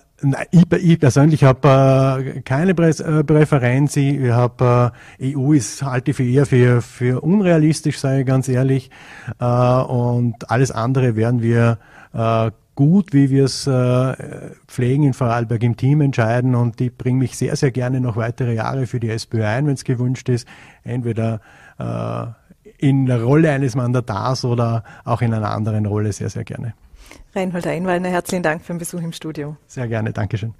ich, 0.52 0.72
ich 0.72 1.00
persönlich 1.00 1.44
habe 1.44 2.24
äh, 2.26 2.42
keine 2.42 2.74
Prä 2.74 2.90
äh, 2.90 3.24
Präferenz. 3.24 3.96
Ich, 3.98 4.16
ich 4.16 4.32
habe 4.32 4.92
äh, 5.20 5.36
EU 5.36 5.54
ist 5.54 5.84
halte 5.84 6.12
ich 6.12 6.18
für 6.18 6.24
eher 6.24 6.46
für, 6.46 6.82
für 6.82 7.22
unrealistisch, 7.22 8.00
sage 8.00 8.22
ich 8.22 8.26
ganz 8.26 8.50
ehrlich. 8.50 8.90
Äh, 9.40 9.46
und 9.46 10.50
alles 10.50 10.72
andere 10.72 11.16
werden 11.16 11.42
wir 11.42 11.78
äh, 12.14 12.52
gut, 12.74 13.14
wie 13.14 13.30
wir 13.30 13.46
es 13.46 13.68
äh, 13.68 14.16
pflegen 14.68 15.04
in 15.04 15.14
Vorarlberg 15.14 15.62
im 15.64 15.78
Team 15.78 16.02
entscheiden. 16.02 16.56
Und 16.56 16.82
ich 16.82 16.96
bringe 16.96 17.20
mich 17.20 17.38
sehr, 17.38 17.56
sehr 17.56 17.72
gerne 17.72 18.02
noch 18.02 18.16
weitere 18.16 18.54
Jahre 18.54 18.88
für 18.88 19.00
die 19.00 19.10
SPÖ 19.10 19.44
ein, 19.44 19.68
wenn 19.68 19.74
es 19.74 19.84
gewünscht 19.84 20.30
ist. 20.30 20.48
Entweder 20.84 21.42
äh, 21.78 22.26
in 22.80 23.06
der 23.06 23.22
Rolle 23.22 23.52
eines 23.52 23.76
Mandatars 23.76 24.46
oder 24.46 24.84
auch 25.04 25.22
in 25.22 25.34
einer 25.34 25.52
anderen 25.52 25.86
Rolle 25.86 26.12
sehr, 26.14 26.30
sehr 26.30 26.44
gerne. 26.44 26.74
Reinhold 27.34 27.68
Einwallner, 27.68 28.10
herzlichen 28.10 28.44
Dank 28.44 28.64
für 28.64 28.74
den 28.74 28.80
Besuch 28.80 29.02
im 29.02 29.14
Studio. 29.14 29.58
Sehr 29.68 29.88
gerne, 29.88 30.14
Dankeschön. 30.14 30.54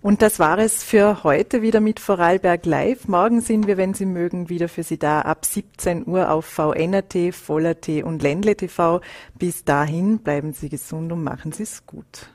Und 0.00 0.22
das 0.22 0.38
war 0.38 0.58
es 0.58 0.84
für 0.84 1.24
heute 1.24 1.60
wieder 1.60 1.80
mit 1.80 1.98
Vorarlberg 1.98 2.64
Live. 2.66 3.08
Morgen 3.08 3.40
sind 3.40 3.66
wir, 3.66 3.76
wenn 3.76 3.94
Sie 3.94 4.06
mögen, 4.06 4.48
wieder 4.48 4.68
für 4.68 4.84
Sie 4.84 4.98
da 4.98 5.22
ab 5.22 5.44
17 5.44 6.06
Uhr 6.06 6.30
auf 6.30 6.46
VNRT, 6.46 7.34
Voller.t 7.34 8.04
und 8.04 8.22
Ländle 8.22 8.56
TV. 8.56 9.00
Bis 9.36 9.64
dahin 9.64 10.20
bleiben 10.20 10.52
Sie 10.52 10.68
gesund 10.68 11.10
und 11.10 11.24
machen 11.24 11.50
Sie 11.50 11.64
es 11.64 11.84
gut. 11.84 12.30